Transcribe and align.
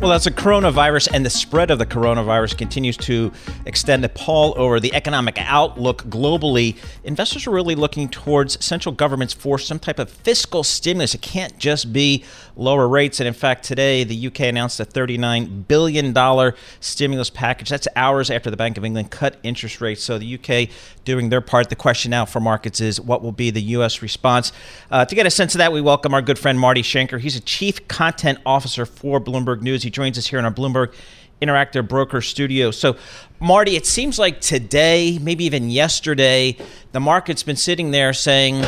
Well, 0.00 0.12
as 0.12 0.24
the 0.24 0.30
coronavirus 0.30 1.08
and 1.12 1.26
the 1.26 1.30
spread 1.30 1.70
of 1.70 1.78
the 1.78 1.84
coronavirus 1.84 2.56
continues 2.56 2.96
to 2.98 3.32
extend 3.66 4.02
a 4.02 4.08
pall 4.08 4.54
over 4.56 4.80
the 4.80 4.94
economic 4.94 5.36
outlook 5.38 6.04
globally, 6.04 6.78
investors 7.04 7.46
are 7.46 7.50
really 7.50 7.74
looking 7.74 8.08
towards 8.08 8.64
central 8.64 8.94
governments 8.94 9.34
for 9.34 9.58
some 9.58 9.78
type 9.78 9.98
of 9.98 10.08
fiscal 10.08 10.64
stimulus. 10.64 11.14
It 11.14 11.20
can't 11.20 11.58
just 11.58 11.92
be 11.92 12.24
lower 12.56 12.88
rates. 12.88 13.20
And 13.20 13.26
in 13.26 13.34
fact, 13.34 13.62
today 13.62 14.02
the 14.04 14.28
UK 14.28 14.40
announced 14.40 14.80
a 14.80 14.86
$39 14.86 15.68
billion 15.68 16.54
stimulus 16.80 17.28
package. 17.28 17.68
That's 17.68 17.86
hours 17.94 18.30
after 18.30 18.50
the 18.50 18.56
Bank 18.56 18.78
of 18.78 18.86
England 18.86 19.10
cut 19.10 19.36
interest 19.42 19.82
rates. 19.82 20.02
So 20.02 20.16
the 20.16 20.34
UK 20.36 20.70
doing 21.04 21.28
their 21.28 21.42
part. 21.42 21.68
The 21.68 21.76
question 21.76 22.10
now 22.10 22.24
for 22.24 22.40
markets 22.40 22.80
is 22.80 22.98
what 23.00 23.22
will 23.22 23.32
be 23.32 23.50
the 23.50 23.62
U.S. 23.62 24.00
response? 24.00 24.52
Uh, 24.90 25.04
to 25.04 25.14
get 25.14 25.26
a 25.26 25.30
sense 25.30 25.54
of 25.54 25.58
that, 25.58 25.72
we 25.72 25.82
welcome 25.82 26.14
our 26.14 26.22
good 26.22 26.38
friend 26.38 26.58
Marty 26.58 26.82
Schenker. 26.82 27.20
He's 27.20 27.36
a 27.36 27.40
chief 27.40 27.86
content 27.86 28.38
officer 28.46 28.86
for 28.86 29.20
Bloomberg 29.20 29.60
News. 29.60 29.82
He 29.82 29.89
joins 29.90 30.18
us 30.18 30.26
here 30.26 30.38
in 30.38 30.44
our 30.44 30.52
Bloomberg 30.52 30.94
Interactive 31.42 31.88
Broker 31.88 32.20
Studio. 32.20 32.70
So, 32.70 32.96
Marty, 33.40 33.76
it 33.76 33.86
seems 33.86 34.18
like 34.18 34.40
today, 34.40 35.18
maybe 35.20 35.44
even 35.44 35.70
yesterday, 35.70 36.56
the 36.92 37.00
market's 37.00 37.42
been 37.42 37.56
sitting 37.56 37.90
there 37.90 38.12
saying, 38.12 38.64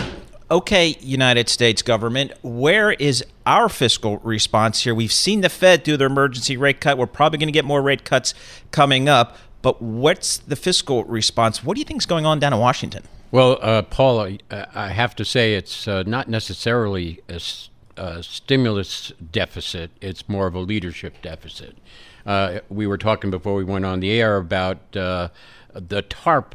okay, 0.50 0.96
United 1.00 1.48
States 1.48 1.82
government, 1.82 2.32
where 2.42 2.92
is 2.92 3.24
our 3.46 3.68
fiscal 3.68 4.18
response 4.18 4.82
here? 4.84 4.94
We've 4.94 5.12
seen 5.12 5.40
the 5.40 5.48
Fed 5.48 5.82
do 5.82 5.96
their 5.96 6.08
emergency 6.08 6.56
rate 6.56 6.80
cut. 6.80 6.98
We're 6.98 7.06
probably 7.06 7.38
going 7.38 7.48
to 7.48 7.52
get 7.52 7.64
more 7.64 7.82
rate 7.82 8.04
cuts 8.04 8.34
coming 8.70 9.08
up. 9.08 9.36
But 9.62 9.80
what's 9.80 10.38
the 10.38 10.56
fiscal 10.56 11.04
response? 11.04 11.64
What 11.64 11.74
do 11.74 11.80
you 11.80 11.84
think 11.84 12.02
is 12.02 12.06
going 12.06 12.26
on 12.26 12.38
down 12.38 12.52
in 12.52 12.58
Washington? 12.58 13.04
Well, 13.30 13.58
uh, 13.62 13.82
Paul, 13.82 14.36
I, 14.50 14.88
have 14.88 15.16
to 15.16 15.24
say 15.24 15.54
it's 15.54 15.88
uh, 15.88 16.02
not 16.02 16.28
necessarily 16.28 17.20
a 17.30 17.40
a 17.96 18.22
stimulus 18.22 19.12
deficit, 19.30 19.90
it's 20.00 20.28
more 20.28 20.46
of 20.46 20.54
a 20.54 20.60
leadership 20.60 21.20
deficit. 21.22 21.76
Uh, 22.24 22.60
we 22.68 22.86
were 22.86 22.98
talking 22.98 23.30
before 23.30 23.54
we 23.54 23.64
went 23.64 23.84
on 23.84 24.00
the 24.00 24.10
air 24.10 24.36
about 24.36 24.96
uh, 24.96 25.28
the 25.74 26.02
TARP 26.02 26.54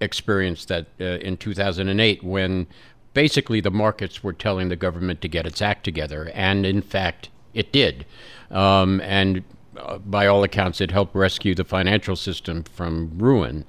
experience 0.00 0.64
that 0.64 0.86
uh, 1.00 1.04
in 1.04 1.36
2008 1.36 2.24
when 2.24 2.66
basically 3.14 3.60
the 3.60 3.70
markets 3.70 4.22
were 4.22 4.32
telling 4.32 4.68
the 4.68 4.76
government 4.76 5.20
to 5.20 5.28
get 5.28 5.46
its 5.46 5.62
act 5.62 5.84
together, 5.84 6.30
and 6.34 6.64
in 6.64 6.82
fact 6.82 7.28
it 7.54 7.72
did. 7.72 8.06
Um, 8.50 9.00
and 9.02 9.44
uh, 9.76 9.98
by 9.98 10.26
all 10.26 10.42
accounts, 10.42 10.80
it 10.80 10.90
helped 10.90 11.14
rescue 11.14 11.54
the 11.54 11.64
financial 11.64 12.16
system 12.16 12.62
from 12.62 13.12
ruin. 13.16 13.64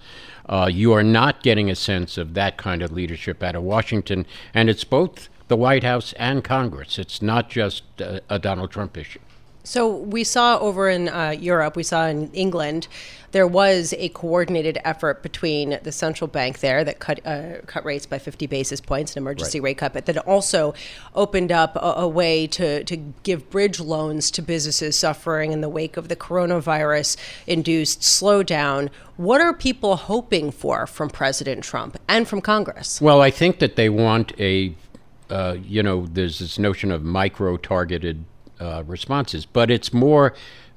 Uh, 0.47 0.69
you 0.71 0.91
are 0.91 1.03
not 1.03 1.43
getting 1.43 1.69
a 1.69 1.75
sense 1.75 2.17
of 2.17 2.33
that 2.33 2.57
kind 2.57 2.81
of 2.81 2.91
leadership 2.91 3.41
out 3.41 3.55
of 3.55 3.63
Washington, 3.63 4.25
and 4.53 4.69
it's 4.69 4.83
both 4.83 5.29
the 5.47 5.57
White 5.57 5.83
House 5.83 6.13
and 6.13 6.43
Congress. 6.43 6.97
It's 6.97 7.21
not 7.21 7.49
just 7.49 7.83
a, 7.99 8.21
a 8.29 8.39
Donald 8.39 8.71
Trump 8.71 8.97
issue. 8.97 9.19
So 9.65 9.95
we 9.95 10.25
saw 10.25 10.59
over 10.59 10.89
in 10.89 11.07
uh, 11.07 11.29
Europe, 11.29 11.77
we 11.77 11.83
saw 11.83 12.07
in 12.07 12.29
England, 12.33 12.89
there 13.31 13.47
was 13.47 13.93
a 13.97 14.09
coordinated 14.09 14.77
effort 14.83 15.23
between 15.23 15.79
the 15.83 15.91
central 15.91 16.27
bank 16.27 16.59
there 16.59 16.83
that 16.83 16.99
cut 16.99 17.25
uh, 17.25 17.61
cut 17.65 17.83
rates 17.85 18.05
by 18.05 18.19
50 18.19 18.45
basis 18.45 18.81
points, 18.81 19.15
an 19.15 19.23
emergency 19.23 19.59
right. 19.59 19.69
rate 19.69 19.77
cut, 19.77 19.93
but 19.93 20.05
that 20.05 20.17
also 20.19 20.73
opened 21.15 21.51
up 21.51 21.75
a, 21.77 22.01
a, 22.01 22.07
way 22.07 22.45
to 22.47 22.83
to 22.83 22.97
give 23.23 23.49
bridge 23.49 23.79
loans 23.79 24.29
to 24.31 24.41
businesses 24.41 24.99
suffering 24.99 25.51
in 25.51 25.61
the 25.61 25.69
wake 25.69 25.97
of 25.97 26.09
the 26.09 26.15
coronavirus 26.15 27.17
induced 27.47 28.01
slowdown. 28.01 28.89
What 29.17 29.41
are 29.41 29.53
people 29.53 29.95
hoping 29.95 30.51
for 30.51 30.85
from 30.85 31.09
President 31.09 31.63
Trump 31.63 31.97
and 32.07 32.27
from 32.27 32.41
Congress? 32.41 33.01
Well, 33.01 33.21
I 33.21 33.31
think 33.31 33.59
that 33.59 33.77
they 33.77 33.89
want 33.89 34.39
a 34.39 34.75
uh, 35.33 35.57
you 35.67 35.81
know, 35.81 36.05
there's 36.05 36.37
this 36.37 36.59
notion 36.59 36.91
of 36.91 37.03
micro 37.03 37.57
targeted 37.57 38.23
uh, 38.59 38.83
responses, 38.85 39.47
but 39.47 39.71
it's 39.71 39.91
more 39.91 40.35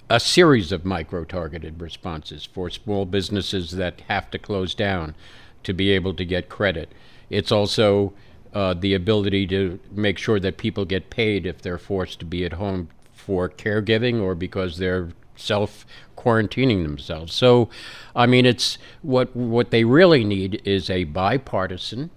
a 0.08 0.18
series 0.18 0.72
of 0.72 0.82
micro 0.82 1.24
targeted 1.24 1.78
responses 1.78 2.46
for 2.46 2.70
small 2.70 3.04
businesses 3.04 3.72
that 3.72 4.00
have 4.08 4.30
to 4.30 4.38
close 4.38 4.74
down 4.74 5.14
to 5.62 5.74
be 5.74 5.90
able 5.90 6.14
to 6.14 6.24
get 6.24 6.48
credit. 6.48 6.90
It's 7.28 7.52
also 7.52 8.14
uh, 8.54 8.72
the 8.72 8.94
ability 8.94 9.46
to 9.48 9.78
make 9.92 10.16
sure 10.16 10.40
that 10.40 10.56
people 10.56 10.86
get 10.86 11.10
paid 11.10 11.44
if 11.44 11.60
they're 11.60 11.76
forced 11.76 12.18
to 12.20 12.24
be 12.24 12.42
at 12.46 12.54
home 12.54 12.88
for 13.12 13.50
caregiving 13.50 14.22
or 14.22 14.34
because 14.34 14.78
they're 14.78 15.10
self 15.36 15.84
quarantining 16.16 16.82
themselves. 16.82 17.34
So, 17.34 17.68
I 18.14 18.24
mean, 18.24 18.46
it's 18.46 18.78
what 19.02 19.36
what 19.36 19.70
they 19.70 19.84
really 19.84 20.24
need 20.24 20.62
is 20.64 20.88
a 20.88 21.04
bipartisan 21.04 22.10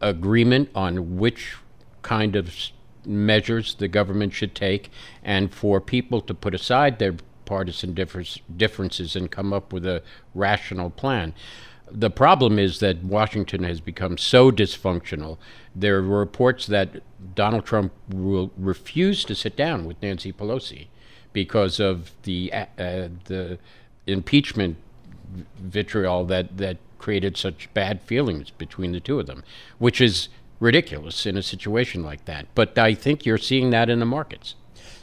agreement 0.00 0.70
on 0.74 1.16
which 1.16 1.56
kind 2.02 2.36
of 2.36 2.54
measures 3.04 3.74
the 3.74 3.88
government 3.88 4.32
should 4.32 4.54
take, 4.54 4.90
and 5.22 5.52
for 5.52 5.80
people 5.80 6.20
to 6.20 6.34
put 6.34 6.54
aside 6.54 6.98
their 6.98 7.14
partisan 7.44 7.94
difference, 7.94 8.38
differences 8.56 9.16
and 9.16 9.30
come 9.30 9.52
up 9.52 9.72
with 9.72 9.86
a 9.86 10.02
rational 10.34 10.90
plan. 10.90 11.32
The 11.88 12.10
problem 12.10 12.58
is 12.58 12.80
that 12.80 13.04
Washington 13.04 13.62
has 13.62 13.80
become 13.80 14.18
so 14.18 14.50
dysfunctional. 14.50 15.38
There 15.74 15.98
are 15.98 16.02
reports 16.02 16.66
that 16.66 17.00
Donald 17.34 17.64
Trump 17.64 17.92
will 18.08 18.50
refuse 18.58 19.24
to 19.24 19.36
sit 19.36 19.56
down 19.56 19.86
with 19.86 20.02
Nancy 20.02 20.32
Pelosi 20.32 20.88
because 21.32 21.78
of 21.78 22.10
the 22.24 22.52
uh, 22.52 22.66
the 23.26 23.58
impeachment 24.06 24.78
vitriol 25.58 26.24
that 26.24 26.56
that 26.56 26.78
created 26.98 27.36
such 27.36 27.72
bad 27.74 28.00
feelings 28.02 28.50
between 28.50 28.92
the 28.92 29.00
two 29.00 29.20
of 29.20 29.26
them, 29.26 29.44
which 29.78 30.00
is 30.00 30.28
ridiculous 30.60 31.26
in 31.26 31.36
a 31.36 31.42
situation 31.42 32.02
like 32.02 32.24
that. 32.24 32.46
But 32.54 32.78
I 32.78 32.94
think 32.94 33.26
you're 33.26 33.38
seeing 33.38 33.70
that 33.70 33.90
in 33.90 34.00
the 34.00 34.06
markets. 34.06 34.54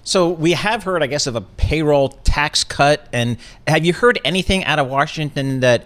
So 0.04 0.30
we 0.30 0.52
have 0.52 0.84
heard, 0.84 1.02
I 1.02 1.08
guess, 1.08 1.28
of 1.28 1.36
a 1.36 1.42
payroll 1.42 2.09
tax 2.09 2.64
cut. 2.64 3.08
And 3.14 3.38
have 3.68 3.86
you 3.86 3.94
heard 3.94 4.20
anything 4.26 4.66
out 4.66 4.80
of 4.80 4.88
Washington 4.88 5.62
that 5.62 5.86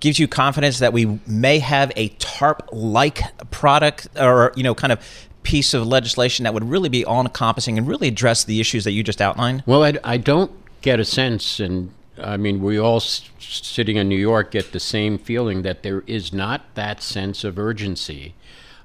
gives 0.00 0.18
you 0.18 0.28
confidence 0.28 0.78
that 0.78 0.92
we 0.92 1.18
may 1.26 1.58
have 1.58 1.90
a 1.96 2.10
TARP-like 2.10 3.50
product 3.50 4.08
or, 4.16 4.52
you 4.54 4.62
know, 4.62 4.74
kind 4.74 4.92
of 4.92 5.28
piece 5.42 5.74
of 5.74 5.86
legislation 5.86 6.44
that 6.44 6.54
would 6.54 6.62
really 6.62 6.88
be 6.88 7.04
all-encompassing 7.04 7.78
and 7.78 7.88
really 7.88 8.08
address 8.08 8.44
the 8.44 8.60
issues 8.60 8.84
that 8.84 8.92
you 8.92 9.02
just 9.02 9.20
outlined? 9.20 9.64
Well, 9.66 9.82
I, 9.82 9.94
I 10.04 10.18
don't 10.18 10.52
get 10.82 11.00
a 11.00 11.04
sense, 11.04 11.58
and 11.58 11.92
I 12.20 12.36
mean, 12.36 12.60
we 12.62 12.78
all 12.78 12.96
s- 12.96 13.30
sitting 13.38 13.96
in 13.96 14.08
New 14.08 14.16
York 14.16 14.50
get 14.52 14.72
the 14.72 14.80
same 14.80 15.18
feeling 15.18 15.62
that 15.62 15.82
there 15.82 16.02
is 16.06 16.32
not 16.32 16.62
that 16.74 17.02
sense 17.02 17.44
of 17.44 17.58
urgency 17.58 18.34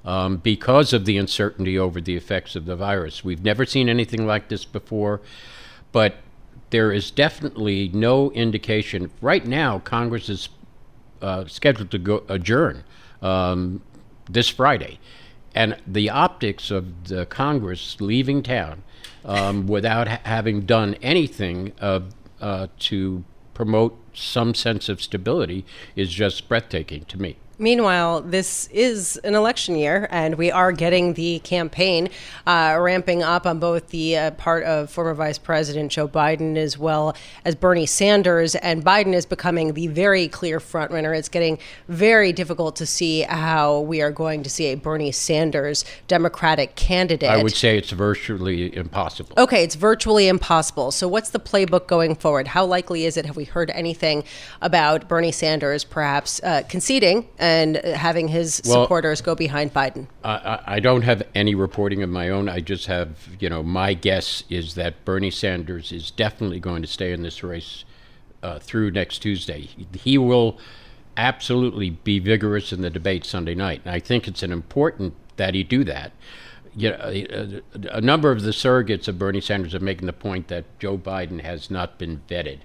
um, 0.04 0.36
because 0.38 0.92
of 0.92 1.04
the 1.04 1.16
uncertainty 1.16 1.78
over 1.78 2.00
the 2.00 2.16
effects 2.16 2.56
of 2.56 2.66
the 2.66 2.76
virus. 2.76 3.24
We've 3.24 3.42
never 3.42 3.64
seen 3.64 3.88
anything 3.88 4.26
like 4.26 4.48
this 4.48 4.64
before, 4.64 5.20
but 5.92 6.16
there 6.70 6.92
is 6.92 7.10
definitely 7.10 7.90
no 7.92 8.30
indication. 8.32 9.10
Right 9.20 9.46
now, 9.46 9.78
Congress 9.78 10.28
is 10.28 10.48
uh, 11.22 11.46
scheduled 11.46 11.90
to 11.92 11.98
go 11.98 12.24
adjourn 12.28 12.84
um, 13.22 13.82
this 14.28 14.48
Friday. 14.48 14.98
And 15.54 15.76
the 15.86 16.10
optics 16.10 16.70
of 16.70 17.04
the 17.08 17.26
Congress 17.26 18.00
leaving 18.00 18.42
town 18.42 18.82
um, 19.24 19.66
without 19.66 20.08
ha- 20.08 20.20
having 20.24 20.62
done 20.62 20.94
anything 20.94 21.72
uh, 21.80 22.00
uh, 22.44 22.66
to 22.78 23.24
promote 23.54 23.98
some 24.12 24.54
sense 24.54 24.90
of 24.90 25.00
stability 25.00 25.64
is 25.96 26.12
just 26.12 26.46
breathtaking 26.46 27.06
to 27.06 27.18
me. 27.18 27.38
Meanwhile, 27.58 28.22
this 28.22 28.66
is 28.72 29.16
an 29.18 29.36
election 29.36 29.76
year, 29.76 30.08
and 30.10 30.34
we 30.34 30.50
are 30.50 30.72
getting 30.72 31.14
the 31.14 31.38
campaign 31.40 32.08
uh, 32.46 32.76
ramping 32.80 33.22
up 33.22 33.46
on 33.46 33.60
both 33.60 33.88
the 33.90 34.16
uh, 34.16 34.30
part 34.32 34.64
of 34.64 34.90
former 34.90 35.14
Vice 35.14 35.38
President 35.38 35.92
Joe 35.92 36.08
Biden 36.08 36.56
as 36.56 36.76
well 36.76 37.16
as 37.44 37.54
Bernie 37.54 37.86
Sanders. 37.86 38.56
And 38.56 38.84
Biden 38.84 39.14
is 39.14 39.24
becoming 39.24 39.74
the 39.74 39.86
very 39.86 40.26
clear 40.26 40.58
frontrunner. 40.58 41.16
It's 41.16 41.28
getting 41.28 41.58
very 41.86 42.32
difficult 42.32 42.74
to 42.76 42.86
see 42.86 43.20
how 43.22 43.80
we 43.80 44.02
are 44.02 44.10
going 44.10 44.42
to 44.42 44.50
see 44.50 44.66
a 44.66 44.74
Bernie 44.74 45.12
Sanders 45.12 45.84
Democratic 46.08 46.74
candidate. 46.74 47.30
I 47.30 47.42
would 47.42 47.54
say 47.54 47.78
it's 47.78 47.92
virtually 47.92 48.74
impossible. 48.74 49.34
Okay, 49.38 49.62
it's 49.62 49.76
virtually 49.76 50.26
impossible. 50.26 50.90
So, 50.90 51.06
what's 51.06 51.30
the 51.30 51.40
playbook 51.40 51.86
going 51.86 52.16
forward? 52.16 52.48
How 52.48 52.64
likely 52.64 53.04
is 53.04 53.16
it? 53.16 53.26
Have 53.26 53.36
we 53.36 53.44
heard 53.44 53.70
anything 53.70 54.24
about 54.60 55.08
Bernie 55.08 55.32
Sanders 55.32 55.84
perhaps 55.84 56.42
uh, 56.42 56.62
conceding? 56.68 57.28
And 57.44 57.76
having 57.76 58.28
his 58.28 58.62
well, 58.64 58.84
supporters 58.84 59.20
go 59.20 59.34
behind 59.34 59.74
Biden? 59.74 60.06
I, 60.24 60.60
I 60.64 60.80
don't 60.80 61.02
have 61.02 61.22
any 61.34 61.54
reporting 61.54 62.02
of 62.02 62.08
my 62.08 62.30
own. 62.30 62.48
I 62.48 62.60
just 62.60 62.86
have, 62.86 63.28
you 63.38 63.50
know, 63.50 63.62
my 63.62 63.92
guess 63.92 64.44
is 64.48 64.76
that 64.76 65.04
Bernie 65.04 65.30
Sanders 65.30 65.92
is 65.92 66.10
definitely 66.10 66.58
going 66.58 66.80
to 66.80 66.88
stay 66.88 67.12
in 67.12 67.22
this 67.22 67.42
race 67.42 67.84
uh, 68.42 68.60
through 68.60 68.92
next 68.92 69.18
Tuesday. 69.18 69.68
He 69.92 70.16
will 70.16 70.58
absolutely 71.18 71.90
be 71.90 72.18
vigorous 72.18 72.72
in 72.72 72.80
the 72.80 72.88
debate 72.88 73.26
Sunday 73.26 73.54
night. 73.54 73.82
And 73.84 73.94
I 73.94 74.00
think 74.00 74.26
it's 74.26 74.42
an 74.42 74.50
important 74.50 75.12
that 75.36 75.52
he 75.52 75.62
do 75.62 75.84
that. 75.84 76.12
You 76.74 76.90
know, 76.92 77.00
a, 77.02 77.62
a 77.90 78.00
number 78.00 78.32
of 78.32 78.40
the 78.40 78.52
surrogates 78.52 79.06
of 79.06 79.18
Bernie 79.18 79.42
Sanders 79.42 79.74
are 79.74 79.80
making 79.80 80.06
the 80.06 80.14
point 80.14 80.48
that 80.48 80.64
Joe 80.78 80.96
Biden 80.96 81.42
has 81.42 81.70
not 81.70 81.98
been 81.98 82.22
vetted 82.26 82.60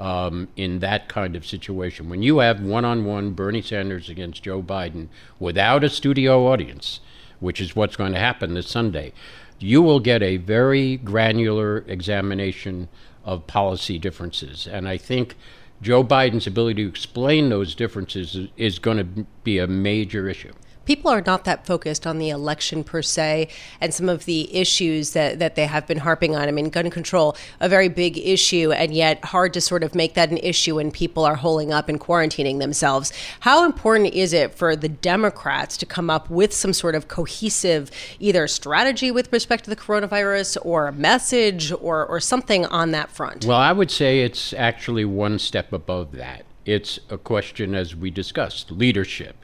um, 0.00 0.48
in 0.56 0.78
that 0.80 1.08
kind 1.08 1.36
of 1.36 1.46
situation. 1.46 2.08
When 2.08 2.22
you 2.22 2.38
have 2.38 2.60
one 2.60 2.84
on 2.84 3.04
one 3.04 3.32
Bernie 3.32 3.62
Sanders 3.62 4.08
against 4.08 4.42
Joe 4.42 4.62
Biden 4.62 5.08
without 5.38 5.84
a 5.84 5.90
studio 5.90 6.48
audience, 6.48 7.00
which 7.38 7.60
is 7.60 7.76
what's 7.76 7.96
going 7.96 8.12
to 8.12 8.18
happen 8.18 8.54
this 8.54 8.68
Sunday, 8.68 9.12
you 9.58 9.82
will 9.82 10.00
get 10.00 10.22
a 10.22 10.38
very 10.38 10.96
granular 10.96 11.84
examination 11.86 12.88
of 13.24 13.46
policy 13.46 13.98
differences. 13.98 14.66
And 14.66 14.88
I 14.88 14.96
think 14.96 15.36
Joe 15.82 16.02
Biden's 16.02 16.46
ability 16.46 16.82
to 16.82 16.88
explain 16.88 17.50
those 17.50 17.74
differences 17.74 18.34
is, 18.34 18.48
is 18.56 18.78
going 18.78 18.96
to 18.96 19.26
be 19.44 19.58
a 19.58 19.66
major 19.66 20.28
issue 20.28 20.52
people 20.90 21.08
are 21.08 21.22
not 21.24 21.44
that 21.44 21.64
focused 21.64 22.04
on 22.04 22.18
the 22.18 22.30
election 22.30 22.82
per 22.82 23.00
se 23.00 23.46
and 23.80 23.94
some 23.94 24.08
of 24.08 24.24
the 24.24 24.52
issues 24.52 25.12
that, 25.12 25.38
that 25.38 25.54
they 25.54 25.66
have 25.66 25.86
been 25.86 25.98
harping 25.98 26.34
on. 26.34 26.48
I 26.48 26.50
mean, 26.50 26.68
gun 26.68 26.90
control, 26.90 27.36
a 27.60 27.68
very 27.68 27.86
big 27.86 28.18
issue, 28.18 28.72
and 28.72 28.92
yet 28.92 29.24
hard 29.26 29.54
to 29.54 29.60
sort 29.60 29.84
of 29.84 29.94
make 29.94 30.14
that 30.14 30.32
an 30.32 30.38
issue 30.38 30.74
when 30.74 30.90
people 30.90 31.24
are 31.24 31.36
holding 31.36 31.72
up 31.72 31.88
and 31.88 32.00
quarantining 32.00 32.58
themselves. 32.58 33.12
How 33.38 33.64
important 33.64 34.14
is 34.14 34.32
it 34.32 34.52
for 34.52 34.74
the 34.74 34.88
Democrats 34.88 35.76
to 35.76 35.86
come 35.86 36.10
up 36.10 36.28
with 36.28 36.52
some 36.52 36.72
sort 36.72 36.96
of 36.96 37.06
cohesive 37.06 37.92
either 38.18 38.48
strategy 38.48 39.12
with 39.12 39.32
respect 39.32 39.62
to 39.66 39.70
the 39.70 39.76
coronavirus 39.76 40.58
or 40.62 40.88
a 40.88 40.92
message 40.92 41.70
or, 41.70 42.04
or 42.04 42.18
something 42.18 42.66
on 42.66 42.90
that 42.90 43.12
front? 43.12 43.44
Well, 43.44 43.58
I 43.58 43.70
would 43.70 43.92
say 43.92 44.22
it's 44.22 44.52
actually 44.54 45.04
one 45.04 45.38
step 45.38 45.72
above 45.72 46.10
that. 46.16 46.46
It's 46.64 46.98
a 47.08 47.16
question, 47.16 47.76
as 47.76 47.94
we 47.94 48.10
discussed, 48.10 48.72
leadership 48.72 49.36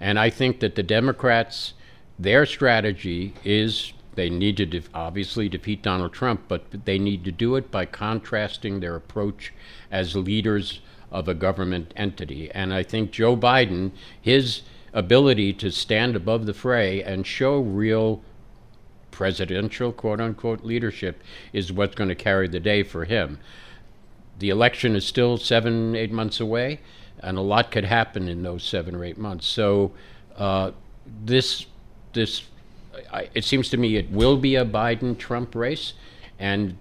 and 0.00 0.18
I 0.18 0.30
think 0.30 0.60
that 0.60 0.74
the 0.74 0.82
Democrats, 0.82 1.74
their 2.18 2.46
strategy 2.46 3.34
is 3.44 3.92
they 4.14 4.30
need 4.30 4.56
to 4.56 4.66
de- 4.66 4.82
obviously 4.92 5.48
defeat 5.48 5.82
Donald 5.82 6.12
Trump, 6.12 6.42
but 6.48 6.64
they 6.84 6.98
need 6.98 7.24
to 7.24 7.32
do 7.32 7.54
it 7.56 7.70
by 7.70 7.84
contrasting 7.84 8.80
their 8.80 8.96
approach 8.96 9.52
as 9.90 10.16
leaders 10.16 10.80
of 11.12 11.28
a 11.28 11.34
government 11.34 11.92
entity. 11.96 12.50
And 12.50 12.72
I 12.72 12.82
think 12.82 13.10
Joe 13.10 13.36
Biden, 13.36 13.92
his 14.20 14.62
ability 14.92 15.52
to 15.54 15.70
stand 15.70 16.16
above 16.16 16.46
the 16.46 16.54
fray 16.54 17.02
and 17.02 17.26
show 17.26 17.58
real 17.60 18.22
presidential 19.10 19.92
quote 19.92 20.20
unquote 20.20 20.64
leadership 20.64 21.22
is 21.52 21.72
what's 21.72 21.94
going 21.94 22.08
to 22.08 22.14
carry 22.14 22.48
the 22.48 22.60
day 22.60 22.82
for 22.82 23.04
him. 23.04 23.38
The 24.38 24.48
election 24.48 24.96
is 24.96 25.04
still 25.04 25.36
seven, 25.36 25.94
eight 25.94 26.10
months 26.10 26.40
away 26.40 26.80
and 27.22 27.38
a 27.38 27.40
lot 27.40 27.70
could 27.70 27.84
happen 27.84 28.28
in 28.28 28.42
those 28.42 28.62
seven 28.62 28.94
or 28.94 29.04
eight 29.04 29.18
months. 29.18 29.46
So 29.46 29.92
uh, 30.36 30.72
this 31.24 31.66
this 32.12 32.44
I, 33.12 33.28
it 33.34 33.44
seems 33.44 33.68
to 33.70 33.76
me 33.76 33.96
it 33.96 34.10
will 34.10 34.36
be 34.36 34.56
a 34.56 34.64
Biden 34.64 35.16
Trump 35.16 35.54
race, 35.54 35.94
and 36.38 36.76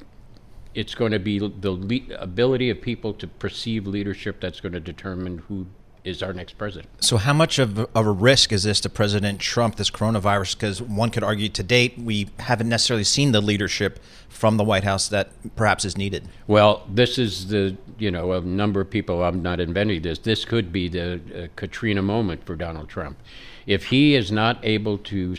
it's 0.74 0.96
going 0.96 1.12
to 1.12 1.20
be 1.20 1.40
the 1.40 2.04
ability 2.18 2.70
of 2.70 2.82
people 2.82 3.14
to 3.14 3.28
perceive 3.28 3.88
leadership 3.88 4.40
that's 4.40 4.60
going 4.60 4.74
to 4.74 4.80
determine 4.80 5.40
who 5.48 5.66
is 6.10 6.24
our 6.24 6.34
next 6.34 6.58
president. 6.58 6.90
So, 7.04 7.18
how 7.18 7.34
much 7.34 7.60
of, 7.60 7.80
of 7.80 8.08
a 8.08 8.12
risk 8.12 8.52
is 8.52 8.64
this 8.64 8.80
to 8.82 8.90
President 8.90 9.40
Trump, 9.40 9.76
this 9.76 9.90
coronavirus? 9.90 10.56
Because 10.56 10.82
one 10.82 11.10
could 11.10 11.24
argue 11.24 11.50
to 11.50 11.64
date, 11.64 11.98
we 11.98 12.30
haven't 12.40 12.70
necessarily 12.70 13.04
seen 13.04 13.32
the 13.32 13.42
leadership 13.42 14.00
from 14.30 14.58
the 14.58 14.64
White 14.64 14.84
House 14.84 15.08
that 15.10 15.32
perhaps 15.56 15.84
is 15.84 15.98
needed. 15.98 16.28
Well, 16.48 16.86
this 16.90 17.18
is 17.18 17.48
the, 17.48 17.78
you 17.98 18.12
know, 18.12 18.32
a 18.32 18.42
number 18.42 18.80
of 18.82 18.90
people, 18.90 19.24
I'm 19.24 19.42
not 19.42 19.60
inventing 19.60 20.02
this, 20.02 20.20
this 20.20 20.46
could 20.46 20.72
be 20.72 20.88
the 20.88 21.14
uh, 21.14 21.48
Katrina 21.56 22.02
moment 22.02 22.46
for 22.46 22.56
Donald 22.56 22.90
Trump. 22.90 23.18
If 23.66 23.86
he 23.88 24.16
is 24.16 24.32
not 24.32 24.60
able 24.64 24.98
to 24.98 25.36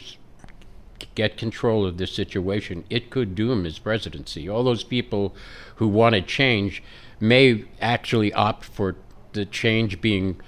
get 1.15 1.37
control 1.37 1.87
of 1.87 1.97
this 1.97 2.13
situation, 2.13 2.85
it 2.91 3.11
could 3.11 3.35
doom 3.35 3.65
his 3.65 3.79
presidency. 3.79 4.49
All 4.49 4.63
those 4.63 4.85
people 4.85 5.35
who 5.77 5.89
want 5.89 6.11
wanted 6.11 6.27
change 6.27 6.83
may 7.21 7.65
actually 7.81 8.33
opt 8.33 8.65
for 8.65 8.97
the 9.33 9.45
change 9.45 10.01
being 10.01 10.41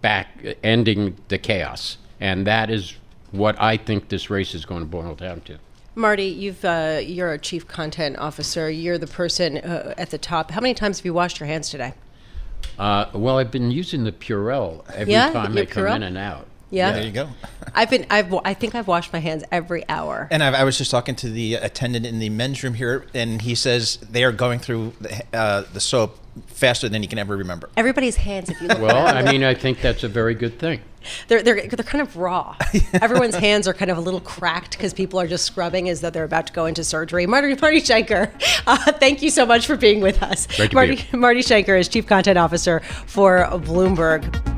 back, 0.00 0.56
ending 0.62 1.16
the 1.28 1.38
chaos. 1.38 1.98
And 2.20 2.46
that 2.46 2.70
is 2.70 2.94
what 3.30 3.60
I 3.60 3.76
think 3.76 4.08
this 4.08 4.30
race 4.30 4.54
is 4.54 4.64
going 4.64 4.80
to 4.80 4.86
boil 4.86 5.14
down 5.14 5.40
to. 5.42 5.58
Marty, 5.94 6.26
you've 6.26 6.64
uh, 6.64 7.00
you're 7.02 7.32
a 7.32 7.38
chief 7.38 7.66
content 7.66 8.18
officer. 8.18 8.70
You're 8.70 8.98
the 8.98 9.08
person 9.08 9.58
uh, 9.58 9.94
at 9.98 10.10
the 10.10 10.18
top. 10.18 10.52
How 10.52 10.60
many 10.60 10.74
times 10.74 10.98
have 10.98 11.06
you 11.06 11.12
washed 11.12 11.40
your 11.40 11.48
hands 11.48 11.70
today? 11.70 11.94
Uh, 12.78 13.06
well, 13.12 13.38
I've 13.38 13.50
been 13.50 13.72
using 13.72 14.04
the 14.04 14.12
Purell 14.12 14.84
every 14.94 15.12
yeah, 15.12 15.32
time 15.32 15.58
I 15.58 15.64
come 15.64 15.84
Purell? 15.84 15.96
in 15.96 16.02
and 16.04 16.16
out. 16.16 16.46
Yeah. 16.70 16.92
There 16.92 17.04
you 17.04 17.12
go. 17.12 17.28
I've 17.74 17.90
been. 17.90 18.06
I've. 18.10 18.32
I 18.44 18.54
think 18.54 18.74
I've 18.74 18.88
washed 18.88 19.12
my 19.12 19.18
hands 19.18 19.44
every 19.50 19.88
hour. 19.88 20.28
And 20.30 20.42
I've, 20.42 20.54
i 20.54 20.64
was 20.64 20.78
just 20.78 20.90
talking 20.90 21.14
to 21.16 21.30
the 21.30 21.54
attendant 21.54 22.06
in 22.06 22.18
the 22.18 22.28
men's 22.30 22.62
room 22.62 22.74
here, 22.74 23.06
and 23.14 23.42
he 23.42 23.54
says 23.54 23.98
they 24.10 24.24
are 24.24 24.32
going 24.32 24.58
through 24.58 24.92
the, 25.00 25.22
uh, 25.32 25.64
the 25.72 25.80
soap 25.80 26.18
faster 26.46 26.88
than 26.88 27.02
he 27.02 27.08
can 27.08 27.18
ever 27.18 27.36
remember. 27.36 27.68
Everybody's 27.76 28.16
hands. 28.16 28.50
If 28.50 28.60
you 28.60 28.68
look 28.68 28.80
well, 28.80 29.06
I 29.06 29.22
mean, 29.22 29.44
I 29.44 29.54
think 29.54 29.80
that's 29.80 30.04
a 30.04 30.08
very 30.08 30.34
good 30.34 30.58
thing. 30.58 30.80
They're 31.28 31.42
they're 31.42 31.66
they're 31.66 31.84
kind 31.84 32.02
of 32.02 32.16
raw. 32.16 32.56
Everyone's 32.94 33.34
hands 33.34 33.66
are 33.68 33.74
kind 33.74 33.90
of 33.90 33.98
a 33.98 34.00
little 34.00 34.20
cracked 34.20 34.72
because 34.72 34.92
people 34.92 35.20
are 35.20 35.26
just 35.26 35.44
scrubbing 35.44 35.88
as 35.88 36.00
though 36.00 36.10
they're 36.10 36.24
about 36.24 36.48
to 36.48 36.52
go 36.52 36.66
into 36.66 36.84
surgery. 36.84 37.26
Marty 37.26 37.54
Marty 37.60 37.80
Schenker, 37.80 38.30
uh, 38.66 38.92
thank 38.92 39.22
you 39.22 39.30
so 39.30 39.46
much 39.46 39.66
for 39.66 39.76
being 39.76 40.00
with 40.00 40.22
us. 40.22 40.46
Great 40.56 40.70
to 40.70 40.74
Marty 40.74 40.96
be. 40.96 41.16
Marty 41.16 41.40
Schenker 41.40 41.78
is 41.78 41.88
Chief 41.88 42.06
Content 42.06 42.38
Officer 42.38 42.80
for 43.06 43.46
Bloomberg. 43.52 44.57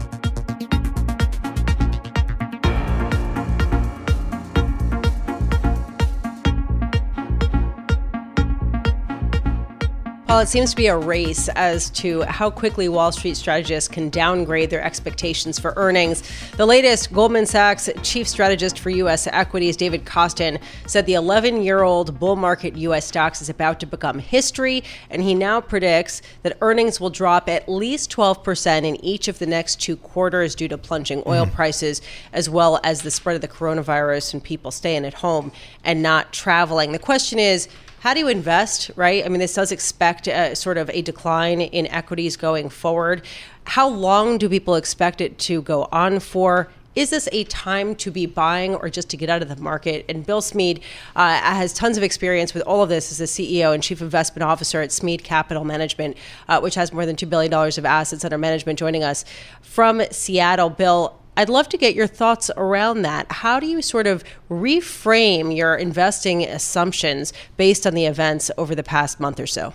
Well, 10.30 10.38
it 10.38 10.48
seems 10.48 10.70
to 10.70 10.76
be 10.76 10.86
a 10.86 10.96
race 10.96 11.48
as 11.56 11.90
to 11.90 12.22
how 12.22 12.50
quickly 12.50 12.88
Wall 12.88 13.10
Street 13.10 13.36
strategists 13.36 13.88
can 13.88 14.10
downgrade 14.10 14.70
their 14.70 14.80
expectations 14.80 15.58
for 15.58 15.74
earnings. 15.74 16.22
The 16.56 16.66
latest 16.66 17.12
Goldman 17.12 17.46
Sachs 17.46 17.90
chief 18.04 18.28
strategist 18.28 18.78
for 18.78 18.90
U.S. 18.90 19.26
equities, 19.26 19.76
David 19.76 20.04
Kostin, 20.04 20.62
said 20.86 21.06
the 21.06 21.14
11 21.14 21.64
year 21.64 21.82
old 21.82 22.20
bull 22.20 22.36
market 22.36 22.76
U.S. 22.76 23.06
stocks 23.08 23.42
is 23.42 23.48
about 23.48 23.80
to 23.80 23.86
become 23.86 24.20
history, 24.20 24.84
and 25.10 25.20
he 25.20 25.34
now 25.34 25.60
predicts 25.60 26.22
that 26.44 26.56
earnings 26.60 27.00
will 27.00 27.10
drop 27.10 27.48
at 27.48 27.68
least 27.68 28.12
12% 28.12 28.84
in 28.84 29.04
each 29.04 29.26
of 29.26 29.40
the 29.40 29.46
next 29.46 29.80
two 29.80 29.96
quarters 29.96 30.54
due 30.54 30.68
to 30.68 30.78
plunging 30.78 31.24
oil 31.26 31.44
mm. 31.44 31.52
prices, 31.52 32.02
as 32.32 32.48
well 32.48 32.78
as 32.84 33.02
the 33.02 33.10
spread 33.10 33.34
of 33.34 33.42
the 33.42 33.48
coronavirus 33.48 34.34
and 34.34 34.44
people 34.44 34.70
staying 34.70 35.04
at 35.04 35.14
home 35.14 35.50
and 35.82 36.04
not 36.04 36.32
traveling. 36.32 36.92
The 36.92 37.00
question 37.00 37.40
is, 37.40 37.68
how 38.00 38.14
do 38.14 38.20
you 38.20 38.28
invest, 38.28 38.90
right? 38.96 39.24
I 39.24 39.28
mean, 39.28 39.40
this 39.40 39.54
does 39.54 39.72
expect 39.72 40.26
a, 40.26 40.56
sort 40.56 40.78
of 40.78 40.88
a 40.88 41.02
decline 41.02 41.60
in 41.60 41.86
equities 41.88 42.34
going 42.34 42.70
forward. 42.70 43.22
How 43.64 43.88
long 43.88 44.38
do 44.38 44.48
people 44.48 44.74
expect 44.74 45.20
it 45.20 45.38
to 45.40 45.60
go 45.60 45.86
on 45.92 46.18
for? 46.20 46.70
Is 46.96 47.10
this 47.10 47.28
a 47.30 47.44
time 47.44 47.94
to 47.96 48.10
be 48.10 48.24
buying 48.24 48.74
or 48.74 48.88
just 48.88 49.10
to 49.10 49.18
get 49.18 49.28
out 49.28 49.42
of 49.42 49.48
the 49.48 49.56
market? 49.56 50.06
And 50.08 50.24
Bill 50.24 50.40
Smead 50.40 50.80
uh, 51.14 51.40
has 51.40 51.74
tons 51.74 51.98
of 51.98 52.02
experience 52.02 52.54
with 52.54 52.62
all 52.62 52.82
of 52.82 52.88
this 52.88 53.12
as 53.12 53.18
the 53.18 53.26
CEO 53.26 53.74
and 53.74 53.82
Chief 53.82 54.00
Investment 54.00 54.44
Officer 54.44 54.80
at 54.80 54.92
Smead 54.92 55.22
Capital 55.22 55.64
Management, 55.64 56.16
uh, 56.48 56.58
which 56.58 56.76
has 56.76 56.94
more 56.94 57.04
than 57.04 57.16
$2 57.16 57.28
billion 57.28 57.52
of 57.52 57.84
assets 57.84 58.24
under 58.24 58.38
management, 58.38 58.78
joining 58.78 59.04
us 59.04 59.26
from 59.60 60.02
Seattle. 60.10 60.70
Bill, 60.70 61.19
I'd 61.36 61.48
love 61.48 61.68
to 61.70 61.78
get 61.78 61.94
your 61.94 62.06
thoughts 62.06 62.50
around 62.56 63.02
that. 63.02 63.30
How 63.30 63.60
do 63.60 63.66
you 63.66 63.82
sort 63.82 64.06
of 64.06 64.24
reframe 64.50 65.56
your 65.56 65.74
investing 65.74 66.44
assumptions 66.44 67.32
based 67.56 67.86
on 67.86 67.94
the 67.94 68.06
events 68.06 68.50
over 68.58 68.74
the 68.74 68.82
past 68.82 69.20
month 69.20 69.40
or 69.40 69.46
so? 69.46 69.72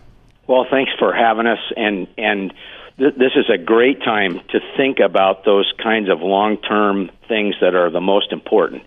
Well, 0.48 0.66
thanks 0.70 0.92
for 1.00 1.14
having 1.14 1.48
us. 1.48 1.60
And 1.76 2.08
and 2.18 2.54
th- 2.98 3.16
this 3.16 3.32
is 3.36 3.50
a 3.50 3.58
great 3.58 4.02
time 4.02 4.42
to 4.50 4.60
think 4.78 5.00
about 5.00 5.46
those 5.46 5.72
kinds 5.82 6.10
of 6.10 6.22
long-term 6.22 7.10
things 7.28 7.56
that 7.62 7.74
are 7.74 7.90
the 7.90 8.02
most 8.02 8.32
important. 8.32 8.84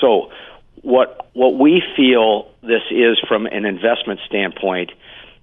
So, 0.00 0.30
what 0.82 1.28
what 1.34 1.58
we 1.58 1.82
feel 1.96 2.50
this 2.62 2.82
is 2.90 3.18
from 3.28 3.46
an 3.46 3.64
investment 3.64 4.20
standpoint 4.26 4.92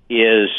is 0.09 0.49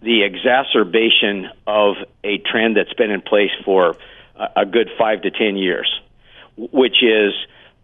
the 0.00 0.22
exacerbation 0.22 1.48
of 1.66 1.96
a 2.24 2.38
trend 2.38 2.76
that's 2.76 2.92
been 2.94 3.10
in 3.10 3.20
place 3.20 3.50
for 3.64 3.96
a, 4.36 4.66
good 4.66 4.88
five 4.98 5.22
to 5.22 5.30
ten 5.30 5.56
years, 5.56 5.88
which 6.56 7.02
is 7.02 7.32